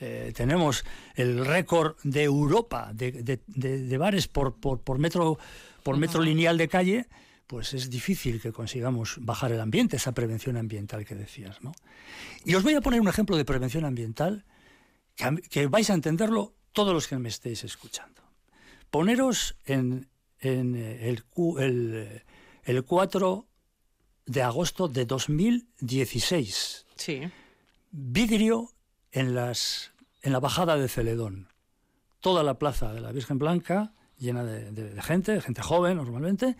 eh, 0.00 0.32
tenemos 0.34 0.84
el 1.14 1.44
récord 1.44 1.96
de 2.02 2.24
Europa 2.24 2.90
de, 2.92 3.10
de, 3.12 3.40
de, 3.46 3.98
bares 3.98 4.28
por, 4.28 4.54
por, 4.54 4.80
por 4.80 4.98
metro, 4.98 5.38
por 5.82 5.96
metro 5.96 6.22
lineal 6.22 6.58
de 6.58 6.68
calle, 6.68 7.08
pues 7.48 7.72
es 7.72 7.88
difícil 7.88 8.40
que 8.40 8.52
consigamos 8.52 9.16
bajar 9.20 9.50
el 9.52 9.60
ambiente, 9.60 9.96
esa 9.96 10.12
prevención 10.12 10.58
ambiental 10.58 11.04
que 11.06 11.14
decías. 11.14 11.60
¿no? 11.62 11.72
Y 12.44 12.54
os 12.54 12.62
voy 12.62 12.74
a 12.74 12.82
poner 12.82 13.00
un 13.00 13.08
ejemplo 13.08 13.36
de 13.36 13.44
prevención 13.46 13.86
ambiental 13.86 14.44
que, 15.50 15.66
vais 15.66 15.90
a 15.90 15.94
entenderlo 15.94 16.54
todos 16.72 16.92
los 16.92 17.08
que 17.08 17.18
me 17.18 17.30
estéis 17.30 17.64
escuchando. 17.64 18.22
Poneros 18.90 19.56
en, 19.64 20.08
el, 20.40 21.24
el, 21.58 22.22
el 22.64 22.84
4 22.84 23.46
de 24.26 24.42
agosto 24.42 24.86
de 24.86 25.06
2016. 25.06 26.86
Sí. 26.96 27.22
Vidrio 27.90 28.74
en, 29.10 29.34
las, 29.34 29.92
en 30.20 30.32
la 30.32 30.40
bajada 30.40 30.76
de 30.76 30.88
Celedón. 30.88 31.48
Toda 32.20 32.42
la 32.42 32.58
plaza 32.58 32.92
de 32.92 33.00
la 33.00 33.10
Virgen 33.10 33.38
Blanca 33.38 33.94
llena 34.18 34.44
de, 34.44 34.70
de 34.70 35.02
gente, 35.02 35.40
gente 35.40 35.62
joven 35.62 35.96
normalmente, 35.96 36.56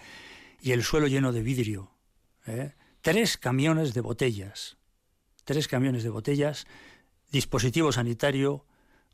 y 0.60 0.72
el 0.72 0.82
suelo 0.82 1.06
lleno 1.06 1.32
de 1.32 1.42
vidrio. 1.42 1.90
¿eh? 2.46 2.74
Tres 3.00 3.36
camiones 3.36 3.94
de 3.94 4.00
botellas. 4.00 4.76
Tres 5.44 5.68
camiones 5.68 6.02
de 6.02 6.10
botellas, 6.10 6.66
dispositivo 7.30 7.92
sanitario, 7.92 8.64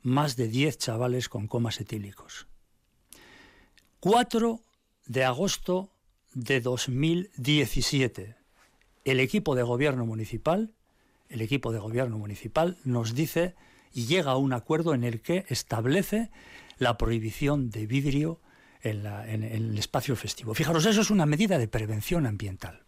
más 0.03 0.37
de 0.37 0.49
diez 0.49 0.79
chavales 0.79 1.29
con 1.29 1.47
comas 1.47 1.81
etílicos. 1.81 2.47
4 4.01 4.61
de 5.07 5.25
agosto 5.25 5.91
de 6.35 6.61
2017. 6.61 8.37
El 9.05 9.21
equipo 9.21 9.55
de 9.55 9.63
gobierno 9.63 10.05
municipal, 10.07 10.75
el 11.29 11.41
equipo 11.41 11.73
de 11.73 11.79
gobierno 11.79 12.19
municipal 12.19 12.79
nos 12.85 13.15
dice 13.15 13.55
y 13.93 14.07
llega 14.07 14.33
a 14.33 14.37
un 14.37 14.53
acuerdo 14.53 14.93
en 14.93 15.05
el 15.05 15.23
que 15.23 15.47
establece 15.49 16.31
la 16.79 16.99
prohibición 16.99 17.71
de 17.71 17.87
vidrio 17.87 18.41
en, 18.85 19.43
el 19.43 19.79
espacio 19.79 20.15
festivo. 20.15 20.55
Fijaros, 20.55 20.85
eso 20.87 21.01
es 21.01 21.11
una 21.11 21.27
medida 21.27 21.59
de 21.59 21.69
prevención 21.69 22.27
ambiental. 22.27 22.85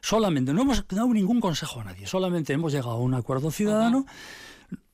Solamente, 0.00 0.54
no 0.54 0.62
hemos 0.62 0.86
dado 0.86 1.12
ningún 1.12 1.40
consejo 1.40 1.80
a 1.80 1.84
nadie, 1.84 2.06
solamente 2.06 2.52
hemos 2.52 2.72
llegado 2.72 2.92
a 2.92 3.00
un 3.00 3.14
acuerdo 3.14 3.50
ciudadano 3.50 4.06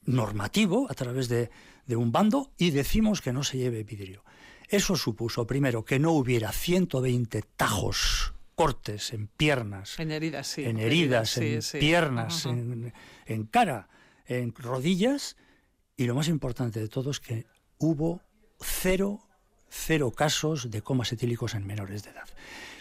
normativo 0.07 0.87
a 0.91 0.95
través 0.95 1.29
de, 1.29 1.51
un 1.89 2.11
bando 2.11 2.53
y 2.57 2.71
decimos 2.71 3.21
que 3.21 3.33
no 3.33 3.45
se 3.45 3.59
lleve 3.59 3.85
vidrio. 3.85 4.25
Eso 4.69 4.97
supuso, 4.97 5.47
primero, 5.47 5.85
que 5.85 5.99
no 5.99 6.13
hubiera 6.13 6.51
120 6.53 7.43
tajos, 7.57 8.33
cortes 8.55 9.13
en 9.13 9.27
piernas, 9.27 9.99
en 9.99 10.11
heridas, 10.11 10.47
sí, 10.47 10.65
en, 10.65 10.79
heridas, 10.79 11.37
en 11.37 11.61
piernas, 11.79 12.47
en 12.47 13.47
cara, 13.51 13.89
en 14.25 14.55
rodillas, 14.55 15.37
y 15.97 16.07
lo 16.07 16.15
más 16.15 16.29
importante 16.29 16.81
de 16.81 16.89
todo 16.89 17.11
es 17.11 17.21
que 17.21 17.47
hubo 17.79 18.23
cero 18.59 19.21
cero 19.75 20.13
casos 20.13 20.71
de 20.71 20.83
comas 20.83 21.13
etílicos 21.13 21.55
en 21.55 21.67
menores 21.67 22.05
de 22.05 22.11
edad. 22.11 22.29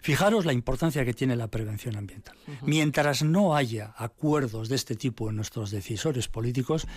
Fijaros 0.03 0.43
la 0.43 0.51
importancia 0.51 1.05
que 1.05 1.13
tiene 1.13 1.37
la 1.37 1.47
prevención 1.47 1.95
ambiental. 1.95 2.35
Mientras 2.61 3.23
no 3.23 3.55
haya 3.55 3.93
acuerdos 3.95 4.67
de 4.67 4.75
este 4.75 4.97
tipo 4.97 5.29
en 5.29 5.37
nuestros 5.37 5.71
decisores 5.71 6.27
políticos, 6.27 6.87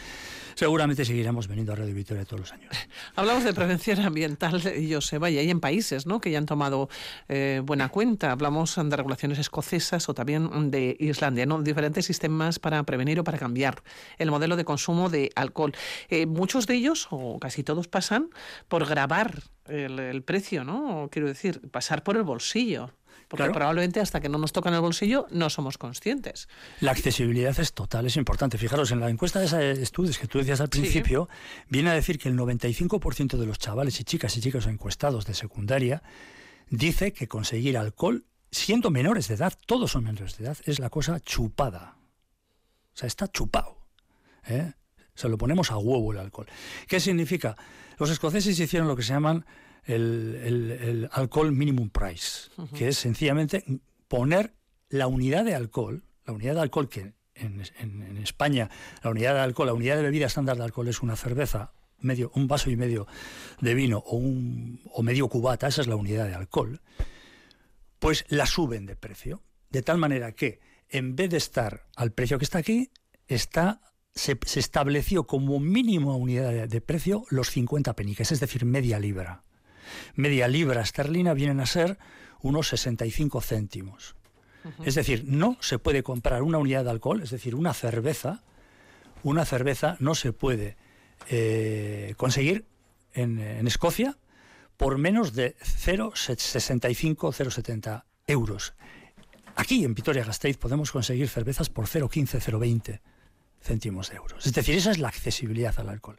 seguramente 0.56 1.04
seguiremos 1.04 1.46
veniendo 1.46 1.72
a 1.72 1.76
Radio 1.76 1.94
Victoria 1.94 2.24
todos 2.24 2.40
los 2.40 2.52
años. 2.52 2.72
Hablamos 3.14 3.44
de 3.44 3.54
prevención 3.54 4.00
ambiental, 4.00 4.60
Joseba, 4.90 5.30
y 5.30 5.38
hay 5.38 5.50
en 5.50 5.60
países 5.60 6.04
¿no? 6.04 6.20
que 6.20 6.32
ya 6.32 6.38
han 6.38 6.46
tomado 6.46 6.88
eh, 7.28 7.62
buena 7.64 7.90
cuenta. 7.90 8.32
Hablamos 8.32 8.74
de 8.74 8.96
regulaciones 8.96 9.38
escocesas 9.38 10.08
o 10.08 10.14
también 10.14 10.72
de 10.72 10.96
Islandia, 10.98 11.46
¿no? 11.46 11.62
diferentes 11.62 12.06
sistemas 12.06 12.58
para 12.58 12.82
prevenir 12.82 13.20
o 13.20 13.24
para 13.24 13.38
cambiar 13.38 13.84
el 14.18 14.32
modelo 14.32 14.56
de 14.56 14.64
consumo 14.64 15.10
de 15.10 15.30
alcohol. 15.36 15.72
Eh, 16.08 16.26
muchos 16.26 16.66
de 16.66 16.74
ellos, 16.74 17.06
o 17.10 17.38
casi 17.38 17.62
todos, 17.62 17.86
pasan 17.86 18.30
por 18.66 18.84
grabar 18.84 19.44
el, 19.68 20.22
precio, 20.22 20.64
¿no? 20.64 21.08
Quiero 21.10 21.28
decir, 21.28 21.60
pasar 21.70 22.02
por 22.02 22.16
el 22.16 22.22
bolsillo. 22.22 22.90
Porque 23.28 23.50
probablemente 23.50 24.00
hasta 24.00 24.20
que 24.20 24.28
no 24.28 24.38
nos 24.38 24.52
tocan 24.52 24.74
el 24.74 24.80
bolsillo 24.80 25.26
no 25.30 25.50
somos 25.50 25.78
conscientes. 25.78 26.48
La 26.80 26.92
accesibilidad 26.92 27.58
es 27.58 27.72
total, 27.72 28.06
es 28.06 28.16
importante. 28.16 28.58
Fijaros, 28.58 28.92
en 28.92 29.00
la 29.00 29.10
encuesta 29.10 29.40
de 29.40 29.46
esos 29.46 29.60
estudios 29.60 30.18
que 30.18 30.28
tú 30.28 30.38
decías 30.38 30.60
al 30.60 30.68
principio, 30.68 31.28
viene 31.68 31.90
a 31.90 31.94
decir 31.94 32.18
que 32.18 32.28
el 32.28 32.36
95% 32.36 33.36
de 33.36 33.46
los 33.46 33.58
chavales 33.58 34.00
y 34.00 34.04
chicas 34.04 34.36
y 34.36 34.40
chicos 34.40 34.66
encuestados 34.66 35.26
de 35.26 35.34
secundaria 35.34 36.02
dice 36.68 37.12
que 37.12 37.28
conseguir 37.28 37.76
alcohol, 37.76 38.24
siendo 38.50 38.90
menores 38.90 39.28
de 39.28 39.34
edad, 39.34 39.52
todos 39.66 39.92
son 39.92 40.04
menores 40.04 40.36
de 40.38 40.44
edad, 40.44 40.58
es 40.64 40.78
la 40.78 40.90
cosa 40.90 41.20
chupada. 41.20 41.96
O 42.94 42.98
sea, 42.98 43.06
está 43.06 43.28
chupado. 43.28 43.86
¿eh? 44.46 44.72
Se 45.14 45.28
lo 45.28 45.36
ponemos 45.36 45.70
a 45.70 45.78
huevo 45.78 46.12
el 46.12 46.18
alcohol. 46.18 46.46
¿Qué 46.86 47.00
significa? 47.00 47.56
Los 47.98 48.10
escoceses 48.10 48.58
hicieron 48.58 48.88
lo 48.88 48.96
que 48.96 49.02
se 49.02 49.12
llaman 49.12 49.44
el, 49.86 51.08
alcohol 51.12 51.52
minimum 51.52 51.90
price, 51.90 52.50
que 52.74 52.88
es 52.88 52.98
sencillamente 52.98 53.64
poner 54.08 54.54
la 54.88 55.06
unidad 55.06 55.44
de 55.44 55.54
alcohol, 55.54 56.04
la 56.24 56.32
unidad 56.32 56.54
de 56.54 56.60
alcohol 56.60 56.88
que 56.88 57.14
en, 57.34 57.60
España, 58.22 58.70
la 59.02 59.10
unidad 59.10 59.34
de 59.34 59.40
alcohol, 59.40 59.66
la 59.66 59.74
unidad 59.74 59.96
de 59.96 60.02
bebida 60.02 60.26
estándar 60.26 60.56
de 60.56 60.64
alcohol 60.64 60.88
es 60.88 61.02
una 61.02 61.16
cerveza, 61.16 61.72
medio, 61.98 62.30
un 62.34 62.48
vaso 62.48 62.70
y 62.70 62.76
medio 62.76 63.06
de 63.60 63.74
vino 63.74 63.98
o, 63.98 64.16
un, 64.16 64.80
o 64.92 65.02
medio 65.02 65.28
cubata, 65.28 65.68
esa 65.68 65.82
es 65.82 65.86
la 65.86 65.96
unidad 65.96 66.26
de 66.26 66.34
alcohol, 66.34 66.80
pues 67.98 68.24
la 68.28 68.46
suben 68.46 68.86
de 68.86 68.96
precio. 68.96 69.42
De 69.70 69.82
tal 69.82 69.98
manera 69.98 70.32
que 70.32 70.60
en 70.88 71.16
vez 71.16 71.30
de 71.30 71.36
estar 71.36 71.86
al 71.96 72.12
precio 72.12 72.38
que 72.38 72.44
está 72.44 72.58
aquí, 72.58 72.90
está 73.26 73.80
se, 74.16 74.38
estableció 74.58 75.26
como 75.26 75.60
mínimo 75.60 76.16
unidad 76.16 76.68
de, 76.68 76.80
precio 76.80 77.24
los 77.30 77.50
50 77.50 77.94
peniques, 77.94 78.32
es 78.32 78.40
decir, 78.40 78.64
media 78.64 78.98
libra. 78.98 79.44
Media 80.14 80.48
libra 80.48 80.82
esterlina 80.82 81.34
vienen 81.34 81.60
a 81.60 81.66
ser 81.66 81.98
unos 82.40 82.68
65 82.68 83.40
céntimos. 83.40 84.16
Es 84.84 84.96
decir, 84.96 85.24
no 85.26 85.56
se 85.60 85.78
puede 85.78 86.02
comprar 86.02 86.42
una 86.42 86.58
unidad 86.58 86.84
de 86.84 86.90
alcohol, 86.90 87.22
es 87.22 87.30
decir, 87.30 87.54
una 87.54 87.72
cerveza, 87.72 88.42
una 89.22 89.44
cerveza 89.44 89.96
no 90.00 90.14
se 90.14 90.32
puede 90.32 90.76
eh, 91.28 92.14
conseguir 92.16 92.66
en, 93.12 93.38
en, 93.38 93.66
Escocia 93.66 94.18
por 94.76 94.98
menos 94.98 95.34
de 95.34 95.56
0,65, 95.58 97.16
0,70 97.16 98.04
euros. 98.26 98.74
Aquí 99.54 99.84
en 99.84 99.94
Vitoria-Gasteiz 99.94 100.58
podemos 100.58 100.90
conseguir 100.90 101.28
cervezas 101.28 101.70
por 101.70 101.86
0,15, 101.86 102.40
0,20 102.40 103.00
céntimos 103.62 104.10
de 104.10 104.16
euros. 104.16 104.46
Es 104.46 104.52
decir, 104.52 104.76
esa 104.76 104.90
es 104.90 104.98
la 104.98 105.08
accesibilidad 105.08 105.74
al 105.78 105.88
alcohol. 105.88 106.16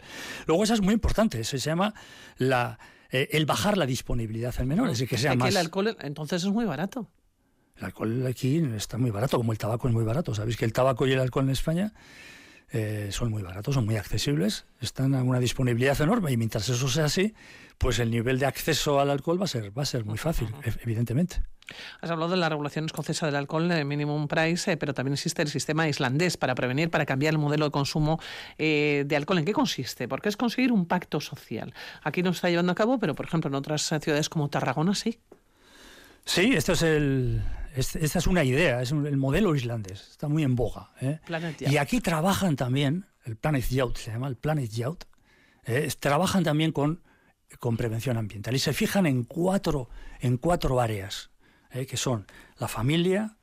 Luego 0.47 0.63
esa 0.63 0.73
es 0.73 0.81
muy 0.81 0.93
importante, 0.93 1.43
se 1.43 1.57
llama 1.57 1.93
la, 2.37 2.79
eh, 3.11 3.29
el 3.31 3.45
bajar 3.45 3.77
la 3.77 3.85
disponibilidad 3.85 4.53
en 4.59 4.67
menores. 4.67 5.01
Y 5.01 5.07
que 5.07 5.17
sea 5.17 5.35
más... 5.35 5.49
el 5.49 5.57
alcohol 5.57 5.97
entonces 6.01 6.43
es 6.43 6.49
muy 6.49 6.65
barato. 6.65 7.09
El 7.77 7.85
alcohol 7.85 8.25
aquí 8.25 8.57
está 8.75 8.97
muy 8.97 9.11
barato, 9.11 9.37
como 9.37 9.51
el 9.51 9.57
tabaco 9.57 9.87
es 9.87 9.93
muy 9.93 10.03
barato. 10.03 10.33
Sabéis 10.33 10.57
que 10.57 10.65
el 10.65 10.73
tabaco 10.73 11.05
y 11.05 11.13
el 11.13 11.19
alcohol 11.19 11.45
en 11.45 11.51
España 11.51 11.93
eh, 12.71 13.09
son 13.11 13.31
muy 13.31 13.43
baratos, 13.43 13.75
son 13.75 13.85
muy 13.85 13.95
accesibles, 13.95 14.65
están 14.81 15.15
a 15.15 15.23
una 15.23 15.39
disponibilidad 15.39 15.99
enorme 16.01 16.31
y 16.31 16.37
mientras 16.37 16.67
eso 16.69 16.87
sea 16.89 17.05
así, 17.05 17.33
pues 17.77 17.99
el 17.99 18.11
nivel 18.11 18.39
de 18.39 18.45
acceso 18.45 18.99
al 18.99 19.09
alcohol 19.09 19.39
va 19.39 19.45
a 19.45 19.47
ser, 19.47 19.77
va 19.77 19.83
a 19.83 19.85
ser 19.85 20.03
muy 20.05 20.17
fácil, 20.17 20.49
evidentemente. 20.83 21.41
Has 22.01 22.09
hablado 22.09 22.31
de 22.31 22.37
la 22.37 22.49
regulación 22.49 22.85
escocesa 22.85 23.25
del 23.25 23.35
alcohol 23.35 23.67
de 23.67 23.83
minimum 23.83 24.27
price, 24.27 24.71
eh, 24.71 24.77
pero 24.77 24.93
también 24.93 25.13
existe 25.13 25.41
el 25.41 25.49
sistema 25.49 25.87
islandés 25.87 26.37
para 26.37 26.55
prevenir, 26.55 26.89
para 26.89 27.05
cambiar 27.05 27.33
el 27.33 27.39
modelo 27.39 27.65
de 27.65 27.71
consumo 27.71 28.19
eh, 28.57 29.03
de 29.05 29.15
alcohol. 29.15 29.39
¿En 29.39 29.45
qué 29.45 29.53
consiste? 29.53 30.07
Porque 30.07 30.29
es 30.29 30.37
conseguir 30.37 30.71
un 30.71 30.85
pacto 30.85 31.19
social. 31.19 31.73
Aquí 32.03 32.23
no 32.23 32.31
se 32.31 32.37
está 32.37 32.49
llevando 32.49 32.71
a 32.71 32.75
cabo, 32.75 32.99
pero 32.99 33.15
por 33.15 33.25
ejemplo 33.25 33.49
en 33.49 33.55
otras 33.55 33.93
ciudades 34.01 34.29
como 34.29 34.49
Tarragona 34.49 34.95
sí. 34.95 35.19
Sí, 36.23 36.53
esto 36.53 36.73
es 36.73 36.81
el, 36.81 37.41
esta 37.77 38.19
es 38.19 38.27
una 38.27 38.43
idea, 38.43 38.81
es 38.81 38.91
el 38.91 39.17
modelo 39.17 39.55
islandés, 39.55 40.09
está 40.11 40.27
muy 40.27 40.43
en 40.43 40.55
boga. 40.55 40.89
¿eh? 41.01 41.19
Y 41.59 41.77
aquí 41.77 42.01
trabajan 42.01 42.55
también, 42.55 43.05
el 43.25 43.35
Planet 43.35 43.67
Youth 43.69 43.97
se 43.97 44.11
llama, 44.11 44.27
el 44.27 44.35
Planet 44.35 44.71
Youth, 44.71 45.03
trabajan 45.99 46.43
también 46.43 46.71
con, 46.71 47.01
con 47.59 47.77
prevención 47.77 48.17
ambiental 48.17 48.55
y 48.55 48.59
se 48.59 48.73
fijan 48.73 49.05
en 49.05 49.23
cuatro, 49.23 49.89
en 50.19 50.37
cuatro 50.37 50.79
áreas. 50.79 51.29
¿eh? 51.71 51.85
que 51.85 51.97
son 51.97 52.25
la 52.57 52.67
familia, 52.67 53.37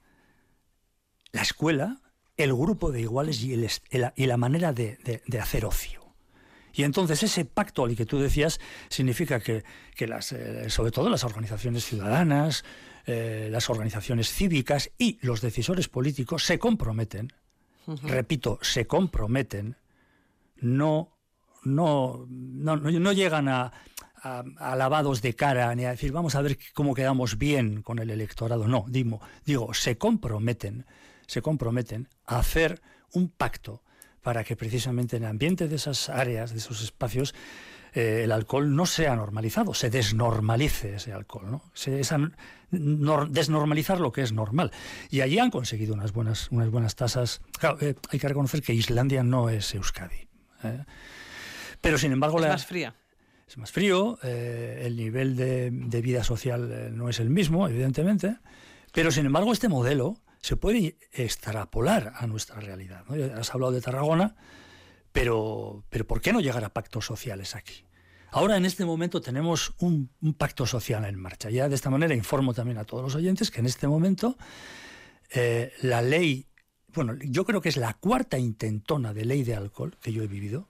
la 1.32 1.42
escuela, 1.42 2.00
el 2.36 2.52
grupo 2.54 2.90
de 2.90 3.00
iguales 3.00 3.42
y, 3.42 3.54
y 3.54 4.26
la 4.26 4.36
manera 4.36 4.72
de, 4.72 4.98
hacer 5.40 5.64
ocio. 5.64 6.03
Y 6.74 6.82
entonces 6.82 7.22
ese 7.22 7.44
pacto 7.44 7.84
al 7.84 7.96
que 7.96 8.06
tú 8.06 8.18
decías 8.18 8.60
significa 8.88 9.40
que, 9.40 9.62
las, 10.06 10.32
eh, 10.32 10.68
sobre 10.68 10.90
todo 10.90 11.08
las 11.08 11.24
organizaciones 11.24 11.84
ciudadanas, 11.84 12.64
eh, 13.06 13.48
las 13.50 13.70
organizaciones 13.70 14.30
cívicas 14.30 14.90
y 14.98 15.18
los 15.22 15.40
decisores 15.40 15.88
políticos 15.88 16.44
se 16.44 16.58
comprometen, 16.58 17.32
repito, 18.02 18.58
se 18.62 18.86
comprometen, 18.86 19.76
no, 20.56 21.16
no, 21.64 22.26
no, 22.28 22.76
no 22.76 23.12
llegan 23.12 23.48
a, 23.48 23.72
a, 24.24 24.76
lavados 24.76 25.22
de 25.22 25.34
cara 25.34 25.74
ni 25.74 25.84
a 25.84 25.90
decir 25.90 26.12
vamos 26.12 26.34
a 26.34 26.42
ver 26.42 26.58
cómo 26.72 26.94
quedamos 26.94 27.38
bien 27.38 27.82
con 27.82 27.98
el 27.98 28.10
electorado. 28.10 28.66
No, 28.66 28.86
digo, 28.88 29.20
digo, 29.44 29.74
se 29.74 29.98
comprometen, 29.98 30.86
se 31.26 31.42
comprometen 31.42 32.08
a 32.26 32.38
hacer 32.38 32.80
un 33.12 33.28
pacto 33.28 33.83
para 34.24 34.42
que 34.42 34.56
precisamente 34.56 35.16
en 35.16 35.22
el 35.22 35.28
ambiente 35.30 35.68
de 35.68 35.76
esas 35.76 36.08
áreas, 36.08 36.50
de 36.50 36.58
esos 36.58 36.82
espacios, 36.82 37.32
eh, 37.92 38.22
el 38.24 38.32
alcohol 38.32 38.74
no 38.74 38.86
sea 38.86 39.14
normalizado, 39.14 39.72
se 39.72 39.88
desnormalice 39.90 40.96
ese 40.96 41.12
alcohol, 41.12 41.48
¿no? 41.48 41.62
Se, 41.74 42.02
desnormalizar 42.72 44.00
lo 44.00 44.10
que 44.10 44.22
es 44.22 44.32
normal. 44.32 44.72
Y 45.10 45.20
allí 45.20 45.38
han 45.38 45.52
conseguido 45.52 45.94
unas 45.94 46.12
buenas, 46.12 46.48
unas 46.50 46.70
buenas 46.70 46.96
tasas. 46.96 47.40
Eh, 47.80 47.94
hay 48.10 48.18
que 48.18 48.28
reconocer 48.28 48.62
que 48.62 48.74
Islandia 48.74 49.22
no 49.22 49.48
es 49.48 49.72
Euskadi. 49.76 50.26
¿eh? 50.64 50.84
Pero 51.80 51.98
sin 51.98 52.10
embargo... 52.10 52.38
Es 52.38 52.42
la, 52.42 52.48
más 52.48 52.66
fría 52.66 52.94
es 53.54 53.58
más 53.58 53.70
frío, 53.70 54.18
eh, 54.22 54.82
el 54.84 54.96
nivel 54.96 55.36
de, 55.36 56.02
vida 56.02 56.24
social 56.24 56.70
eh, 56.72 56.90
no 56.92 57.08
es 57.08 57.20
el 57.20 57.30
mismo, 57.30 57.68
evidentemente, 57.68 58.38
pero 58.92 59.10
sin 59.10 59.26
embargo 59.26 59.52
este 59.52 59.68
modelo 59.68 60.16
se 60.44 60.58
puede 60.58 60.98
extrapolar 61.10 62.12
a 62.16 62.26
nuestra 62.26 62.60
realidad. 62.60 63.06
Has 63.34 63.54
hablado 63.54 63.72
de 63.72 63.80
Tarragona, 63.80 64.36
pero, 65.10 65.86
pero 65.88 66.06
¿por 66.06 66.20
qué 66.20 66.34
no 66.34 66.40
llegar 66.42 66.62
a 66.64 66.74
pactos 66.74 67.06
sociales 67.06 67.56
aquí? 67.56 67.86
Ahora 68.30 68.58
en 68.58 68.66
este 68.66 68.84
momento 68.84 69.22
tenemos 69.22 69.72
un, 69.78 70.10
pacto 70.36 70.66
social 70.66 71.06
en 71.06 71.18
marcha. 71.18 71.48
Ya 71.48 71.70
de 71.70 71.74
esta 71.74 71.88
manera 71.88 72.14
informo 72.14 72.52
también 72.52 72.76
a 72.76 72.84
todos 72.84 73.02
los 73.02 73.14
oyentes 73.14 73.50
que 73.50 73.60
en 73.60 73.66
este 73.66 73.88
momento 73.88 74.36
eh, 75.30 75.72
la 75.80 76.02
ley, 76.02 76.46
bueno, 76.88 77.14
yo 77.22 77.46
creo 77.46 77.62
que 77.62 77.70
es 77.70 77.78
la 77.78 77.94
cuarta 77.94 78.36
intentona 78.36 79.14
de 79.14 79.24
ley 79.24 79.44
de 79.44 79.54
alcohol 79.54 79.96
que 79.98 80.12
yo 80.12 80.22
he 80.22 80.26
vivido, 80.26 80.68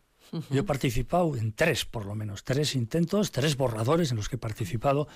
yo 0.51 0.61
he 0.61 0.65
participado 0.65 1.35
en 1.35 1.53
tres, 1.53 1.85
por 1.85 2.07
lo 2.07 2.15
menos, 2.15 2.45
tres 2.45 2.77
intentos, 2.77 3.33
tres 3.33 3.57
borradores 3.57 4.13
en 4.13 4.19
los 4.19 4.29
que 4.29 4.37
he 4.37 4.39
participado 4.39 5.09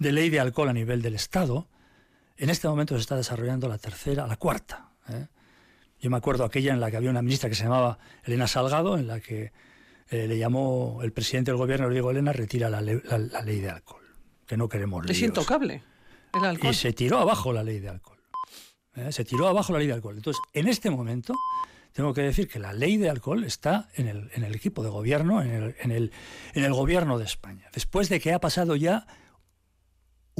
de 0.00 0.10
ley 0.10 0.30
de 0.30 0.40
alcohol 0.40 0.68
a 0.68 0.72
nivel 0.72 1.00
del 1.00 1.14
Estado. 1.14 1.68
En 2.40 2.48
este 2.48 2.66
momento 2.68 2.94
se 2.94 3.02
está 3.02 3.16
desarrollando 3.16 3.68
la 3.68 3.76
tercera, 3.76 4.26
la 4.26 4.36
cuarta. 4.36 4.88
¿eh? 5.10 5.26
Yo 6.00 6.08
me 6.08 6.16
acuerdo 6.16 6.44
aquella 6.44 6.72
en 6.72 6.80
la 6.80 6.90
que 6.90 6.96
había 6.96 7.10
una 7.10 7.20
ministra 7.20 7.50
que 7.50 7.54
se 7.54 7.64
llamaba 7.64 7.98
Elena 8.24 8.46
Salgado, 8.46 8.96
en 8.96 9.06
la 9.06 9.20
que 9.20 9.52
eh, 10.08 10.26
le 10.26 10.38
llamó 10.38 11.00
el 11.02 11.12
presidente 11.12 11.50
del 11.50 11.58
gobierno, 11.58 11.90
le 11.90 11.98
Elena, 11.98 12.32
retira 12.32 12.70
la, 12.70 12.80
ley 12.80 13.60
de 13.60 13.68
alcohol, 13.68 14.02
que 14.46 14.56
no 14.56 14.70
queremos 14.70 15.04
Es 15.10 15.20
intocable 15.20 15.82
el 16.32 16.44
alcohol. 16.46 16.70
Y 16.70 16.74
se 16.74 16.94
tiró 16.94 17.18
abajo 17.18 17.52
la 17.52 17.62
ley 17.62 17.78
de 17.78 17.90
alcohol. 17.90 18.18
¿eh? 18.94 19.12
Se 19.12 19.22
tiró 19.26 19.46
abajo 19.46 19.74
la 19.74 19.80
ley 19.80 19.88
de 19.88 19.92
alcohol. 19.92 20.16
Entonces, 20.16 20.40
en 20.54 20.66
este 20.66 20.88
momento 20.88 21.34
tengo 21.92 22.14
que 22.14 22.22
decir 22.22 22.48
que 22.48 22.58
la 22.58 22.72
ley 22.72 22.96
de 22.96 23.10
alcohol 23.10 23.44
está 23.44 23.90
en 23.96 24.08
el, 24.08 24.30
en 24.32 24.44
el 24.44 24.54
equipo 24.54 24.82
de 24.82 24.88
gobierno, 24.88 25.42
en 25.42 25.50
el, 25.50 25.76
en, 25.78 25.90
el, 25.90 26.10
en 26.54 26.64
el, 26.64 26.72
gobierno 26.72 27.18
de 27.18 27.26
España, 27.26 27.68
después 27.74 28.08
de 28.08 28.18
que 28.18 28.32
ha 28.32 28.40
pasado 28.40 28.76
ya 28.76 29.06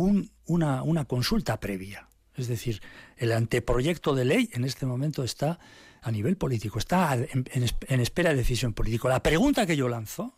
un, 0.02 0.30
una, 0.46 0.82
una, 0.82 1.04
consulta 1.04 1.60
previa. 1.60 2.08
Es 2.34 2.48
decir, 2.48 2.80
el 3.16 3.32
anteproyecto 3.32 4.14
de 4.14 4.24
ley 4.24 4.50
en 4.52 4.64
este 4.64 4.86
momento 4.86 5.22
está 5.22 5.58
a 6.02 6.10
nivel 6.10 6.36
político, 6.36 6.78
está 6.78 7.14
en, 7.14 7.44
en 7.52 8.00
espera 8.00 8.30
de 8.30 8.36
decisión 8.36 8.72
política. 8.72 9.08
La 9.08 9.22
pregunta 9.22 9.66
que 9.66 9.76
yo 9.76 9.88
lanzo, 9.88 10.34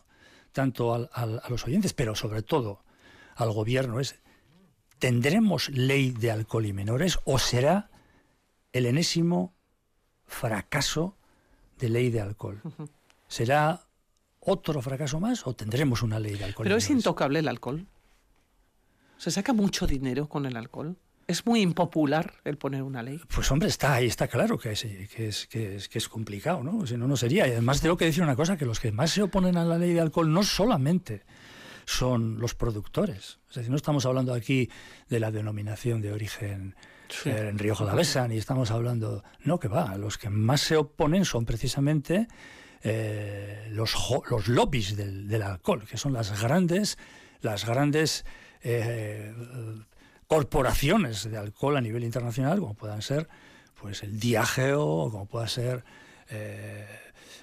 tanto 0.51 0.93
a 0.93 1.49
los 1.49 1.65
oyentes, 1.65 1.93
pero 1.93 2.15
sobre 2.15 2.41
todo 2.41 2.83
al 3.35 3.51
gobierno, 3.51 3.99
es, 3.99 4.19
¿tendremos 4.99 5.69
ley 5.69 6.11
de 6.11 6.31
alcohol 6.31 6.65
y 6.65 6.73
menores 6.73 7.19
o 7.25 7.39
será 7.39 7.89
el 8.73 8.85
enésimo 8.87 9.53
fracaso 10.25 11.15
de 11.77 11.89
ley 11.89 12.09
de 12.09 12.21
alcohol. 12.21 12.61
¿Será 13.27 13.87
otro 14.39 14.81
fracaso 14.81 15.19
más 15.19 15.47
o 15.47 15.55
tendremos 15.55 16.01
una 16.01 16.19
ley 16.19 16.35
de 16.35 16.43
alcohol? 16.43 16.65
Pero 16.65 16.77
es 16.77 16.89
intocable 16.89 17.39
el 17.39 17.47
alcohol. 17.47 17.85
¿Se 19.23 19.31
saca 19.31 19.53
mucho 19.53 19.87
dinero 19.87 20.27
con 20.27 20.45
el 20.45 20.57
alcohol? 20.57 20.97
¿Es 21.27 21.45
muy 21.45 21.61
impopular 21.61 22.33
el 22.43 22.57
poner 22.57 22.83
una 22.83 23.01
ley? 23.01 23.21
Pues 23.33 23.49
hombre, 23.51 23.69
está 23.69 23.93
ahí, 23.93 24.07
está 24.07 24.27
claro 24.27 24.57
que 24.57 24.73
es, 24.73 24.81
que 24.81 25.29
es, 25.29 25.47
que 25.47 25.77
es, 25.77 25.87
que 25.87 25.97
es 25.97 26.09
complicado, 26.09 26.61
¿no? 26.61 26.85
Si 26.85 26.97
no, 26.97 27.07
no 27.07 27.15
sería. 27.15 27.47
Y 27.47 27.51
además 27.51 27.79
tengo 27.79 27.95
que 27.95 28.03
decir 28.03 28.21
una 28.21 28.35
cosa, 28.35 28.57
que 28.57 28.65
los 28.65 28.81
que 28.81 28.91
más 28.91 29.11
se 29.11 29.23
oponen 29.23 29.55
a 29.55 29.63
la 29.63 29.77
ley 29.77 29.93
de 29.93 30.01
alcohol 30.01 30.33
no 30.33 30.43
solamente 30.43 31.23
son 31.85 32.37
los 32.37 32.53
productores. 32.53 33.39
Es 33.47 33.55
decir, 33.55 33.69
no 33.69 33.77
estamos 33.77 34.05
hablando 34.05 34.33
aquí 34.33 34.69
de 35.07 35.21
la 35.21 35.31
denominación 35.31 36.01
de 36.01 36.11
origen 36.11 36.75
eh, 37.23 37.47
en 37.49 37.57
Rioja 37.57 37.85
de 37.85 37.95
Besa, 37.95 38.27
ni 38.27 38.37
estamos 38.37 38.71
hablando... 38.71 39.23
No, 39.45 39.57
que 39.57 39.69
va, 39.69 39.95
los 39.95 40.17
que 40.17 40.29
más 40.29 40.59
se 40.59 40.75
oponen 40.75 41.23
son 41.23 41.45
precisamente 41.45 42.27
eh, 42.81 43.69
los, 43.71 43.95
los 44.29 44.49
lobbies 44.49 44.97
del, 44.97 45.41
alcohol, 45.41 45.85
que 45.89 45.95
son 45.95 46.11
las 46.11 46.41
grandes, 46.41 46.97
las 47.39 47.65
grandes 47.65 48.25
eh, 48.63 49.33
corporaciones 50.27 51.29
de 51.29 51.37
alcohol 51.37 51.77
a 51.77 51.81
nivel 51.81 52.03
internacional, 52.03 52.59
como 52.59 52.73
puedan 52.73 53.01
ser 53.01 53.27
pues 53.79 54.03
el 54.03 54.19
Diageo, 54.19 55.09
como 55.11 55.25
pueda 55.25 55.47
ser 55.47 55.83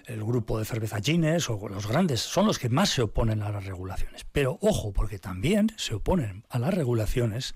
el 0.06 0.24
grupo 0.24 0.58
de 0.58 0.64
cerveza 0.64 0.98
o 1.48 1.68
los 1.68 1.86
grandes, 1.86 2.20
son 2.20 2.46
los 2.46 2.58
que 2.58 2.68
más 2.68 2.90
se 2.90 3.02
oponen 3.02 3.42
a 3.42 3.50
las 3.50 3.64
regulaciones. 3.64 4.26
Pero 4.32 4.58
ojo, 4.60 4.92
porque 4.92 5.18
también 5.18 5.72
se 5.76 5.94
oponen 5.94 6.44
a 6.48 6.58
las 6.58 6.74
regulaciones 6.74 7.54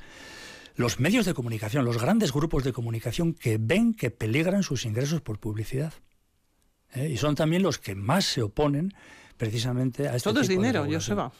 los 0.77 0.98
medios 0.98 1.24
de 1.24 1.35
comunicación, 1.35 1.85
los 1.85 2.00
grandes 2.00 2.33
grupos 2.33 2.64
de 2.64 2.72
comunicación 2.72 3.33
que 3.33 3.59
ven 3.61 3.94
que 3.94 4.11
peligran 4.11 4.62
sus 4.62 4.85
ingresos 4.85 5.20
por 5.20 5.38
publicidad. 5.38 5.92
¿eh? 6.94 7.11
Y 7.11 7.16
son 7.16 7.35
también 7.35 7.62
los 7.62 7.79
que 7.79 7.94
más 7.94 8.24
se 8.24 8.42
oponen 8.42 8.92
precisamente 9.37 10.09
a 10.09 10.16
esto. 10.16 10.31
Todo 10.31 10.42
es 10.42 10.48
dinero, 10.48 10.87
Joseba. 10.90 11.33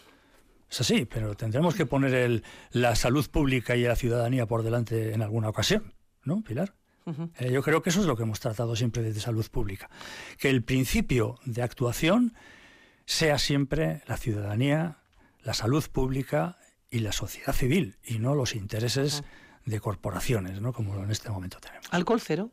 Es 0.75 0.81
así, 0.81 1.05
pero 1.05 1.37
tendremos 1.37 1.77
que 1.77 1.87
poner 1.87 2.13
el, 2.15 2.43
la 2.73 2.97
salud 2.97 3.25
pública 3.31 3.77
y 3.77 3.85
la 3.85 3.95
ciudadanía 3.95 4.47
por 4.47 4.65
delante 4.65 5.15
en 5.15 5.23
alguna 5.23 5.49
ocasión, 5.49 5.95
¿no, 6.25 6.43
Pilar? 6.43 6.75
Eh, 7.39 7.53
yo 7.53 7.63
creo 7.63 7.81
que 7.81 7.91
eso 7.91 8.01
es 8.01 8.07
lo 8.07 8.17
que 8.17 8.25
hemos 8.25 8.41
tratado 8.41 8.75
siempre 8.75 9.01
desde 9.01 9.21
salud 9.21 9.49
pública. 9.53 9.89
Que 10.37 10.51
el 10.51 10.65
principio 10.65 11.39
de 11.45 11.63
actuación 11.63 12.35
sea 13.07 13.39
siempre 13.39 14.03
la 14.09 14.17
ciudadanía, 14.17 14.99
la 15.45 15.55
salud 15.55 15.85
pública 15.93 16.59
y 16.91 16.99
la 16.99 17.13
sociedad 17.13 17.53
civil 17.53 17.99
y 18.03 18.19
no 18.19 18.35
los 18.35 18.57
intereses 18.57 19.23
de 19.67 19.79
corporaciones, 19.79 20.61
¿no? 20.61 20.73
como 20.73 21.01
en 21.05 21.13
este 21.13 21.31
momento 21.31 21.59
tenemos. 21.61 21.87
¿Alcohol 21.93 22.21
cero? 22.21 22.51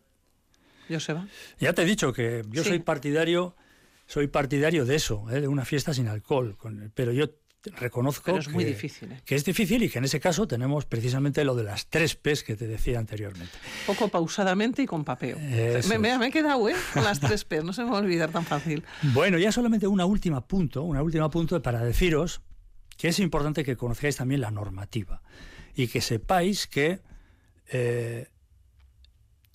Joseba. 0.87 1.27
Ya 1.59 1.73
te 1.73 1.81
he 1.81 1.85
dicho 1.85 2.13
que 2.13 2.43
yo 2.51 2.63
soy 2.63 2.77
partidario 2.81 3.55
soy 4.05 4.27
partidario 4.27 4.85
de 4.85 4.95
eso, 4.95 5.25
¿eh? 5.31 5.39
de 5.39 5.47
una 5.47 5.63
fiesta 5.63 5.93
sin 5.93 6.09
alcohol, 6.09 6.57
pero 6.93 7.13
yo 7.13 7.29
reconozco 7.63 8.37
es 8.37 8.47
que, 8.47 8.53
muy 8.53 8.63
difícil, 8.63 9.11
¿eh? 9.11 9.21
que 9.23 9.35
es 9.35 9.45
difícil 9.45 9.83
y 9.83 9.89
que 9.89 9.99
en 9.99 10.05
ese 10.05 10.19
caso 10.19 10.47
tenemos 10.47 10.85
precisamente 10.85 11.43
lo 11.43 11.55
de 11.55 11.63
las 11.63 11.87
tres 11.87 12.15
P's 12.15 12.43
que 12.43 12.55
te 12.55 12.67
decía 12.67 12.97
anteriormente. 12.97 13.53
Poco 13.85 14.07
pausadamente 14.07 14.81
y 14.81 14.85
con 14.87 15.03
papeo. 15.03 15.37
Me, 15.39 15.99
me, 15.99 16.27
he 16.27 16.31
quedado 16.31 16.67
¿eh? 16.69 16.75
con 16.93 17.03
las 17.03 17.19
tres 17.19 17.45
P's, 17.45 17.63
no 17.63 17.73
se 17.73 17.83
me 17.83 17.91
va 17.91 17.97
a 17.97 18.01
olvidar 18.01 18.31
tan 18.31 18.45
fácil. 18.45 18.83
Bueno, 19.13 19.37
ya 19.37 19.51
solamente 19.51 19.87
una 19.87 20.05
última 20.05 20.41
punto, 20.41 20.83
una 20.83 21.03
última 21.03 21.29
punto 21.29 21.61
para 21.61 21.83
deciros 21.83 22.41
que 22.97 23.07
es 23.07 23.19
importante 23.19 23.63
que 23.63 23.77
conozcáis 23.77 24.15
también 24.15 24.41
la 24.41 24.51
normativa 24.51 25.21
y 25.75 25.87
que 25.87 26.01
sepáis 26.01 26.67
que 26.67 27.01
eh, 27.71 28.27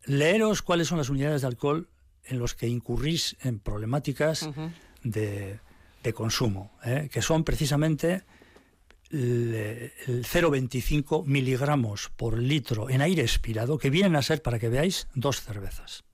leeros 0.04 0.62
cuáles 0.62 0.88
son 0.88 0.98
las 0.98 1.10
unidades 1.10 1.42
de 1.42 1.48
alcohol 1.48 1.88
en 2.24 2.38
los 2.38 2.54
que 2.54 2.68
incurrís 2.68 3.36
en 3.40 3.58
problemáticas 3.58 4.48
de, 5.02 5.60
consumo, 6.12 6.76
¿eh? 6.84 7.08
que 7.12 7.22
son 7.22 7.44
precisamente 7.44 8.24
el, 9.10 9.92
0,25 10.06 11.24
miligramos 11.24 12.10
por 12.16 12.38
litro 12.38 12.90
en 12.90 13.02
aire 13.02 13.22
expirado, 13.22 13.78
que 13.78 13.90
vienen 13.90 14.16
a 14.16 14.22
ser, 14.22 14.42
para 14.42 14.58
que 14.58 14.68
veáis, 14.68 15.08
dos 15.14 15.40
cervezas. 15.40 16.04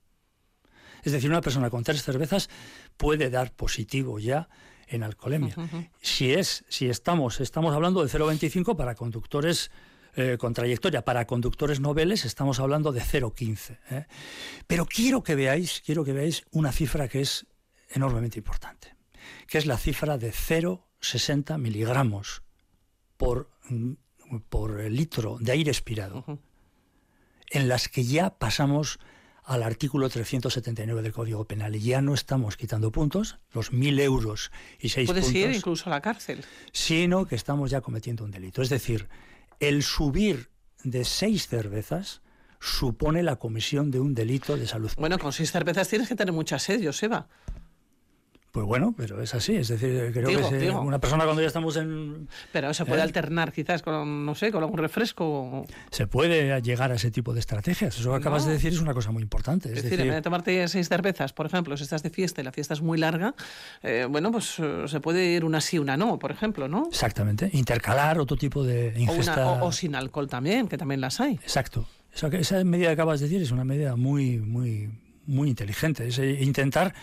Es 1.02 1.12
decir, 1.12 1.30
una 1.30 1.40
persona 1.40 1.70
con 1.70 1.82
tres 1.82 2.02
cervezas 2.02 2.48
puede 2.96 3.30
dar 3.30 3.52
positivo 3.52 4.18
ya 4.18 4.48
en 4.86 5.02
alcoholemia. 5.02 5.56
Si 6.00 6.32
es, 6.32 6.64
si 6.68 6.88
estamos, 6.88 7.40
estamos 7.40 7.74
hablando 7.74 8.04
de 8.04 8.10
0,25 8.10 8.76
para 8.76 8.94
conductores 8.94 9.70
eh, 10.14 10.36
con 10.38 10.52
trayectoria, 10.52 11.06
para 11.06 11.26
conductores 11.26 11.80
noveles 11.80 12.26
estamos 12.26 12.60
hablando 12.60 12.92
de 12.92 13.00
0,15. 13.00 13.78
¿eh? 13.90 14.06
Pero 14.66 14.84
quiero 14.84 15.22
que 15.22 15.34
veáis, 15.34 15.82
quiero 15.84 16.04
que 16.04 16.12
veáis 16.12 16.44
una 16.50 16.70
cifra 16.70 17.08
que 17.08 17.22
es 17.22 17.46
enormemente 17.88 18.38
importante, 18.38 18.91
que 19.46 19.58
es 19.58 19.66
la 19.66 19.76
cifra 19.76 20.18
de 20.18 20.32
0,60 20.32 21.58
miligramos 21.58 22.42
por, 23.16 23.50
por 24.48 24.80
litro 24.84 25.38
de 25.40 25.52
aire 25.52 25.70
expirado, 25.70 26.38
en 27.50 27.68
las 27.68 27.88
que 27.88 28.04
ya 28.04 28.38
pasamos 28.38 28.98
al 29.44 29.62
artículo 29.62 30.08
379 30.08 31.02
del 31.02 31.12
Código 31.12 31.44
Penal. 31.44 31.74
Y 31.76 31.80
ya 31.80 32.00
no 32.00 32.14
estamos 32.14 32.56
quitando 32.56 32.92
puntos, 32.92 33.38
los 33.52 33.72
mil 33.72 33.98
euros 34.00 34.50
y 34.78 34.88
seis 34.90 35.08
puntos. 35.08 35.24
Puedes 35.24 35.50
ir 35.50 35.54
incluso 35.54 35.86
a 35.86 35.90
la 35.90 36.00
cárcel. 36.00 36.44
Sino 36.72 37.26
que 37.26 37.34
estamos 37.34 37.70
ya 37.70 37.80
cometiendo 37.80 38.24
un 38.24 38.30
delito. 38.30 38.62
Es 38.62 38.68
decir, 38.68 39.08
el 39.60 39.82
subir 39.82 40.50
de 40.84 41.04
seis 41.04 41.48
cervezas 41.48 42.22
supone 42.60 43.22
la 43.22 43.36
comisión 43.36 43.90
de 43.90 44.00
un 44.00 44.14
delito 44.14 44.56
de 44.56 44.66
salud. 44.66 44.90
Bueno, 44.96 45.18
con 45.18 45.32
seis 45.32 45.50
cervezas 45.50 45.88
tienes 45.88 46.08
que 46.08 46.14
tener 46.14 46.32
mucha 46.32 46.58
sed, 46.58 46.84
Joseba. 46.84 47.28
Pues 48.52 48.66
bueno, 48.66 48.94
pero 48.94 49.22
es 49.22 49.34
así, 49.34 49.56
es 49.56 49.68
decir, 49.68 50.10
creo 50.12 50.28
que 50.28 50.70
una 50.70 50.98
persona 50.98 51.24
cuando 51.24 51.40
ya 51.40 51.48
estamos 51.48 51.74
en... 51.78 52.28
Pero 52.52 52.74
se 52.74 52.84
puede 52.84 53.00
¿eh? 53.00 53.04
alternar 53.04 53.50
quizás 53.50 53.80
con, 53.80 54.26
no 54.26 54.34
sé, 54.34 54.52
con 54.52 54.62
algún 54.62 54.76
refresco. 54.76 55.64
Se 55.90 56.06
puede 56.06 56.60
llegar 56.60 56.92
a 56.92 56.96
ese 56.96 57.10
tipo 57.10 57.32
de 57.32 57.40
estrategias, 57.40 57.98
eso 57.98 58.10
que 58.10 58.16
acabas 58.16 58.44
de 58.44 58.52
decir 58.52 58.74
es 58.74 58.80
una 58.80 58.92
cosa 58.92 59.10
muy 59.10 59.22
importante. 59.22 59.72
Es, 59.72 59.82
decir, 59.82 59.98
en 60.02 60.08
vez 60.08 60.16
de 60.16 60.20
tomarte 60.22 60.68
seis 60.68 60.86
cervezas, 60.90 61.32
por 61.32 61.46
ejemplo, 61.46 61.74
si 61.78 61.84
estás 61.84 62.02
de 62.02 62.10
fiesta 62.10 62.42
y 62.42 62.44
la 62.44 62.52
fiesta 62.52 62.74
es 62.74 62.82
muy 62.82 62.98
larga, 62.98 63.34
eh, 63.82 64.06
bueno, 64.10 64.30
pues 64.30 64.58
eh, 64.58 64.84
se 64.86 65.00
puede 65.00 65.24
ir 65.24 65.46
una 65.46 65.62
sí, 65.62 65.78
una 65.78 65.96
no, 65.96 66.18
por 66.18 66.30
ejemplo, 66.30 66.68
¿no? 66.68 66.88
Exactamente, 66.88 67.48
intercalar 67.54 68.20
otro 68.20 68.36
tipo 68.36 68.64
de 68.64 68.92
ingesta... 68.98 69.62
O, 69.62 69.72
sin 69.72 69.94
alcohol 69.94 70.28
también, 70.28 70.68
que 70.68 70.76
también 70.76 71.00
las 71.00 71.20
hay. 71.20 71.36
Exacto, 71.36 71.88
esa, 72.14 72.26
esa 72.26 72.62
medida 72.64 72.88
que 72.88 72.92
acabas 72.92 73.20
de 73.20 73.28
decir 73.28 73.40
es 73.40 73.50
una 73.50 73.64
medida 73.64 73.96
muy, 73.96 74.36
muy, 74.40 74.90
muy 75.26 75.48
inteligente, 75.48 76.08
es 76.08 76.18
intentar 76.18 76.94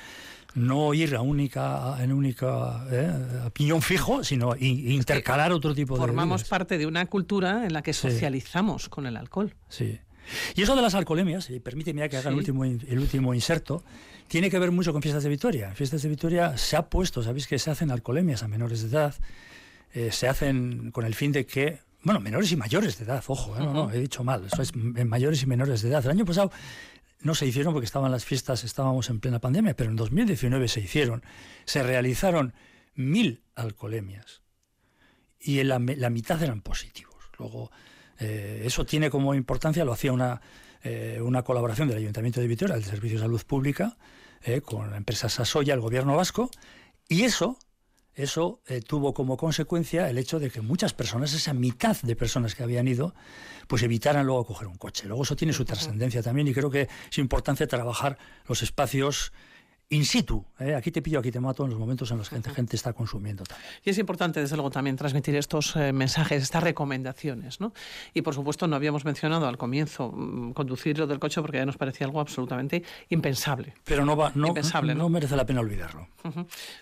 no 0.56 0.94
ir 0.94 1.16
a 1.16 1.22
única, 1.22 1.98
en 2.02 2.12
única 2.12 2.86
eh, 2.92 3.50
piñón 3.54 3.82
fijo, 3.82 4.24
sino 4.24 4.56
intercalar 4.58 5.52
otro 5.52 5.76
tipo 5.76 5.96
de. 5.96 6.00
Formamos 6.00 6.44
parte 6.44 6.78
de 6.78 6.86
una 6.86 7.06
cultura 7.06 7.66
en 7.66 7.74
la 7.74 7.82
que 7.82 7.94
socializamos 7.94 8.90
con 8.90 9.06
el 9.06 9.18
alcohol. 9.18 9.56
Sí. 9.70 10.00
Y 10.56 10.62
eso 10.62 10.76
de 10.76 10.82
las 10.82 10.94
alcoholemias, 10.94 11.50
y 11.50 11.60
permíteme 11.60 12.08
que 12.08 12.18
haga 12.18 12.30
el, 12.30 12.36
último, 12.36 12.64
el 12.64 13.00
último 13.00 13.34
inserto, 13.34 13.84
tiene 14.28 14.50
que 14.52 14.60
ver 14.60 14.72
mucho 14.72 14.94
con 14.94 15.02
Fiestas 15.02 15.24
de 15.24 15.30
Vitoria. 15.30 15.74
Fiestas 15.74 16.04
de 16.04 16.10
Vitoria 16.10 16.58
se 16.58 16.76
ha 16.76 16.88
puesto, 16.88 17.24
sabéis 17.24 17.48
que 17.48 17.58
se 17.58 17.72
hacen 17.72 17.90
alcoholemias 17.90 18.44
a 18.44 18.48
menores 18.48 18.82
de 18.84 18.90
edad, 18.90 19.16
eh, 19.94 20.12
se 20.12 20.28
hacen 20.28 20.92
con 20.92 21.06
el 21.06 21.16
fin 21.16 21.32
de 21.32 21.46
que 21.46 21.80
bueno, 22.02 22.22
menores 22.22 22.50
y 22.52 22.56
mayores 22.56 22.98
de 22.98 23.04
edad, 23.04 23.22
ojo, 23.28 23.58
¿eh? 23.58 23.60
no, 23.60 23.74
no, 23.74 23.92
he 23.92 24.00
dicho 24.00 24.24
mal, 24.24 24.46
eso 24.46 24.62
es 24.62 24.74
mayores 24.74 25.44
y 25.44 25.48
menores 25.48 25.82
de 25.82 25.90
edad. 25.90 26.06
El 26.06 26.12
año 26.12 26.26
pasado 26.26 26.50
no 27.22 27.36
se 27.36 27.46
hicieron 27.46 27.74
porque 27.74 27.86
estaban 27.86 28.12
las 28.12 28.26
fiestas, 28.26 28.64
estábamos 28.64 29.10
en 29.10 29.20
plena 29.20 29.40
pandemia, 29.40 29.76
pero 29.76 29.90
en 29.90 29.96
2019 29.96 30.68
se 30.68 30.82
hicieron. 30.82 31.24
Se 31.66 31.84
realizaron 31.84 32.54
mil 32.96 33.44
alcoholemias 33.56 34.42
y 35.40 35.64
la, 35.64 35.80
la 35.80 36.10
mitad 36.10 36.42
eran 36.42 36.62
positivos. 36.62 37.16
Luego, 37.38 37.72
eh, 38.20 38.64
eso 38.66 38.86
tiene 38.86 39.10
como 39.10 39.34
importancia, 39.34 39.86
lo 39.86 39.94
hacía 39.94 40.12
una, 40.12 40.42
eh, 40.84 41.20
una 41.22 41.44
colaboración 41.44 41.88
del 41.88 41.98
Ayuntamiento 41.98 42.42
de 42.42 42.48
Vitoria, 42.48 42.76
el 42.76 42.84
Servicio 42.84 43.18
de 43.18 43.24
Salud 43.24 43.42
Pública, 43.46 43.98
eh, 44.44 44.62
con 44.62 44.92
la 44.92 44.98
empresa 44.98 45.30
Sasoya, 45.30 45.74
el 45.74 45.82
gobierno 45.82 46.16
vasco, 46.16 46.50
y 47.08 47.24
eso 47.24 47.58
eso 48.20 48.62
eh, 48.68 48.82
tuvo 48.82 49.14
como 49.14 49.38
consecuencia 49.38 50.10
el 50.10 50.18
hecho 50.18 50.40
de 50.40 50.50
que 50.50 50.60
muchas 50.60 50.94
personas, 50.94 51.34
esa 51.34 51.54
mitad 51.54 51.96
de 52.02 52.16
personas 52.18 52.54
que 52.54 52.64
habían 52.64 52.88
ido, 52.88 53.16
pues 53.68 53.82
evitaran 53.82 54.26
luego 54.26 54.46
coger 54.46 54.68
un 54.68 54.78
coche. 54.78 55.08
Luego 55.08 55.24
eso 55.24 55.38
tiene 55.38 55.54
su 55.54 55.64
trascendencia 55.64 56.22
también 56.22 56.48
y 56.48 56.54
creo 56.54 56.70
que 56.70 56.90
es 57.10 57.18
importante 57.18 57.66
trabajar 57.66 58.18
los 58.46 58.62
espacios 58.62 59.32
in 59.90 60.06
situ. 60.06 60.46
¿eh? 60.60 60.76
Aquí 60.76 60.92
te 60.92 61.02
pillo, 61.02 61.20
aquí 61.20 61.32
te 61.32 61.40
mato 61.40 61.64
en 61.64 61.72
los 61.72 61.80
momentos 61.80 62.12
en 62.12 62.18
los 62.18 62.30
que 62.30 62.40
la 62.40 62.54
gente 62.54 62.76
está 62.76 62.94
consumiendo 62.94 63.44
también. 63.44 63.70
Y 63.84 63.90
es 63.90 63.98
importante, 63.98 64.40
desde 64.40 64.56
luego, 64.56 64.70
también 64.70 64.96
transmitir 64.96 65.36
estos 65.36 65.76
eh, 65.76 65.92
mensajes, 65.92 66.44
estas 66.44 66.64
recomendaciones. 66.64 67.60
¿no? 67.60 67.74
Y, 68.14 68.22
por 68.22 68.36
supuesto, 68.36 68.68
no 68.68 68.76
habíamos 68.76 69.06
mencionado 69.06 69.48
al 69.48 69.58
comienzo 69.58 70.12
mm, 70.12 70.54
conducir 70.54 70.98
lo 71.00 71.08
del 71.08 71.20
coche 71.20 71.42
porque 71.42 71.58
ya 71.58 71.66
nos 71.66 71.78
parecía 71.78 72.06
algo 72.06 72.20
absolutamente 72.20 72.84
impensable. 73.10 73.74
Pero 73.84 74.06
no, 74.06 74.16
va, 74.16 74.32
no, 74.36 74.54
no, 74.96 75.10
merece 75.10 75.36
la 75.36 75.46
pena 75.46 75.62
olvidarlo. 75.62 76.08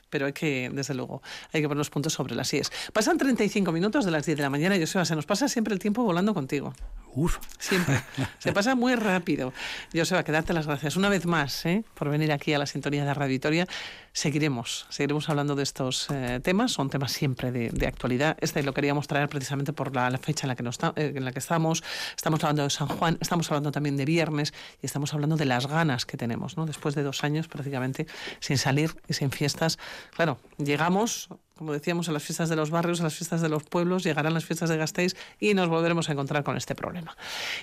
Pero 0.10 0.26
hay 0.26 0.34
que, 0.34 0.70
desde 0.74 0.94
luego, 0.94 1.22
hay 1.54 1.62
que 1.62 1.68
poner 1.68 1.78
los 1.78 1.90
puntos 1.90 2.14
sobre 2.14 2.36
las 2.36 2.54
IES. 2.54 2.72
Pasan 2.92 3.18
35 3.18 3.72
minutos 3.72 4.04
de 4.06 4.12
las 4.12 4.26
10 4.26 4.38
de 4.38 4.44
la 4.44 4.50
mañana 4.50 4.78
Joseba, 4.78 5.06
se 5.06 5.16
nos 5.16 5.26
pasa 5.26 5.48
siempre 5.48 5.74
el 5.74 5.80
tiempo 5.80 6.04
volando 6.04 6.34
contigo. 6.34 6.74
Uf. 7.14 7.40
Siempre. 7.58 8.04
Se 8.38 8.54
pasa 8.54 8.76
muy 8.76 8.94
rápido. 8.94 9.52
Joseba, 9.92 10.24
que 10.24 10.32
darte 10.32 10.54
las 10.54 10.68
gracias 10.68 10.98
una 10.98 11.10
vez 11.10 11.26
más 11.26 11.66
¿eh? 11.66 11.84
por 11.96 12.10
venir 12.10 12.32
aquí 12.32 12.54
a 12.54 12.60
la 12.60 12.68
sintonía 12.68 12.97
de 13.06 13.14
Radio 13.14 13.30
Victoria. 13.30 13.68
Seguiremos, 14.12 14.88
seguiremos 14.90 15.30
hablando 15.30 15.56
de 15.56 15.64
estos 15.64 16.08
eh, 16.10 16.40
temas. 16.44 16.72
Son 16.72 16.90
temas 16.90 17.12
siempre 17.12 17.52
de, 17.52 17.88
actualidad. 17.88 18.38
Este 18.42 18.64
lo 18.64 18.74
queríamos 18.74 19.08
traer 19.08 19.30
precisamente 19.30 19.74
por 19.74 19.96
la, 19.96 20.18
fecha 20.18 20.46
en 20.46 20.50
la, 20.50 20.56
que 20.56 20.64
nos, 20.64 20.80
eh, 20.96 21.14
en 21.16 21.24
la 21.24 21.32
que 21.32 21.40
estamos. 21.40 21.84
Estamos 22.16 22.44
hablando 22.44 22.64
de 22.64 22.70
San 22.70 22.88
Juan, 22.88 23.18
estamos 23.22 23.52
hablando 23.52 23.72
también 23.72 23.96
de 23.98 24.06
viernes 24.06 24.54
y 24.82 24.86
estamos 24.86 25.14
hablando 25.14 25.38
de 25.38 25.46
las 25.46 25.68
ganas 25.68 26.06
que 26.06 26.18
tenemos, 26.18 26.58
¿no? 26.58 26.66
Después 26.66 26.96
de 26.96 27.04
dos 27.04 27.24
años 27.24 27.48
prácticamente 27.48 28.08
sin 28.40 28.58
salir 28.58 28.96
y 29.08 29.14
sin 29.14 29.32
fiestas. 29.32 29.78
Claro, 30.16 30.40
llegamos 30.58 31.30
como 31.58 31.74
decíamos, 31.74 32.10
a 32.10 32.12
las 32.12 32.24
fiestas 32.24 32.50
de 32.50 32.56
los 32.56 32.70
barrios, 32.70 33.02
a 33.02 33.04
las 33.04 33.16
fiestas 33.16 33.42
de 33.42 33.50
los 33.50 33.64
pueblos, 33.64 34.04
llegarán 34.04 34.34
las 34.34 34.46
fiestas 34.46 34.70
de 34.70 34.78
Gasteiz 34.78 35.16
y 35.40 35.54
nos 35.54 35.68
volveremos 35.68 36.10
a 36.10 36.14
encontrar 36.14 36.44
con 36.44 36.58
este 36.58 36.76
problema. 36.76 37.16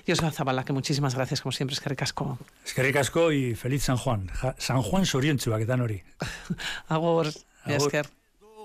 José 0.07 0.31
Zabala, 0.31 0.65
que 0.65 0.73
muchísimas 0.73 1.15
gracias, 1.15 1.41
como 1.41 1.53
siempre, 1.53 1.75
es 1.75 1.81
que 1.81 1.89
recasco. 1.89 2.39
Es 2.65 2.75
que 2.75 2.83
recasco 2.83 3.33
y 3.33 3.55
feliz 3.55 3.85
San 3.85 3.97
Juan. 3.97 4.31
San 4.59 4.83
Juan 4.83 5.07
Sorientzu, 5.07 5.51
que 5.57 5.73
hori. 5.73 6.03
Agur, 6.89 7.29
esker. 7.67 8.07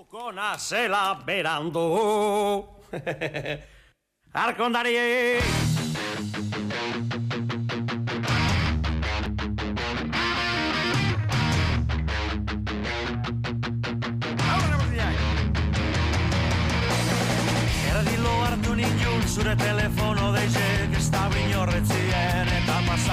Kona 0.10 0.58
zela 0.58 1.22
berandu 1.26 2.66
Arkondari 4.34 4.98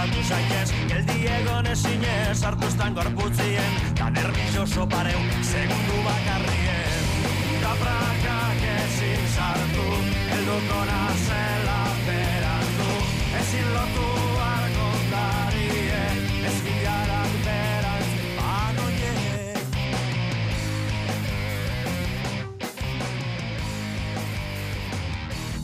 pasatu 0.06 0.22
zaitez 0.28 0.70
Geldi 0.88 1.26
egon 1.26 1.66
ezinez 1.66 2.42
hartuztan 2.44 2.94
gorputzien 2.94 3.72
Da 3.98 4.10
nervioso 4.10 4.86
pareu 4.86 5.20
segundu 5.42 6.02
bakarrien. 6.04 7.08
Da 7.62 7.74
prakak 7.80 8.62
ezin 8.76 9.26
sartu 9.34 9.88
Elduko 10.38 10.84
nazela 10.92 11.80
berandu 12.06 12.92
Ezin 13.40 13.74
lotu 13.74 14.25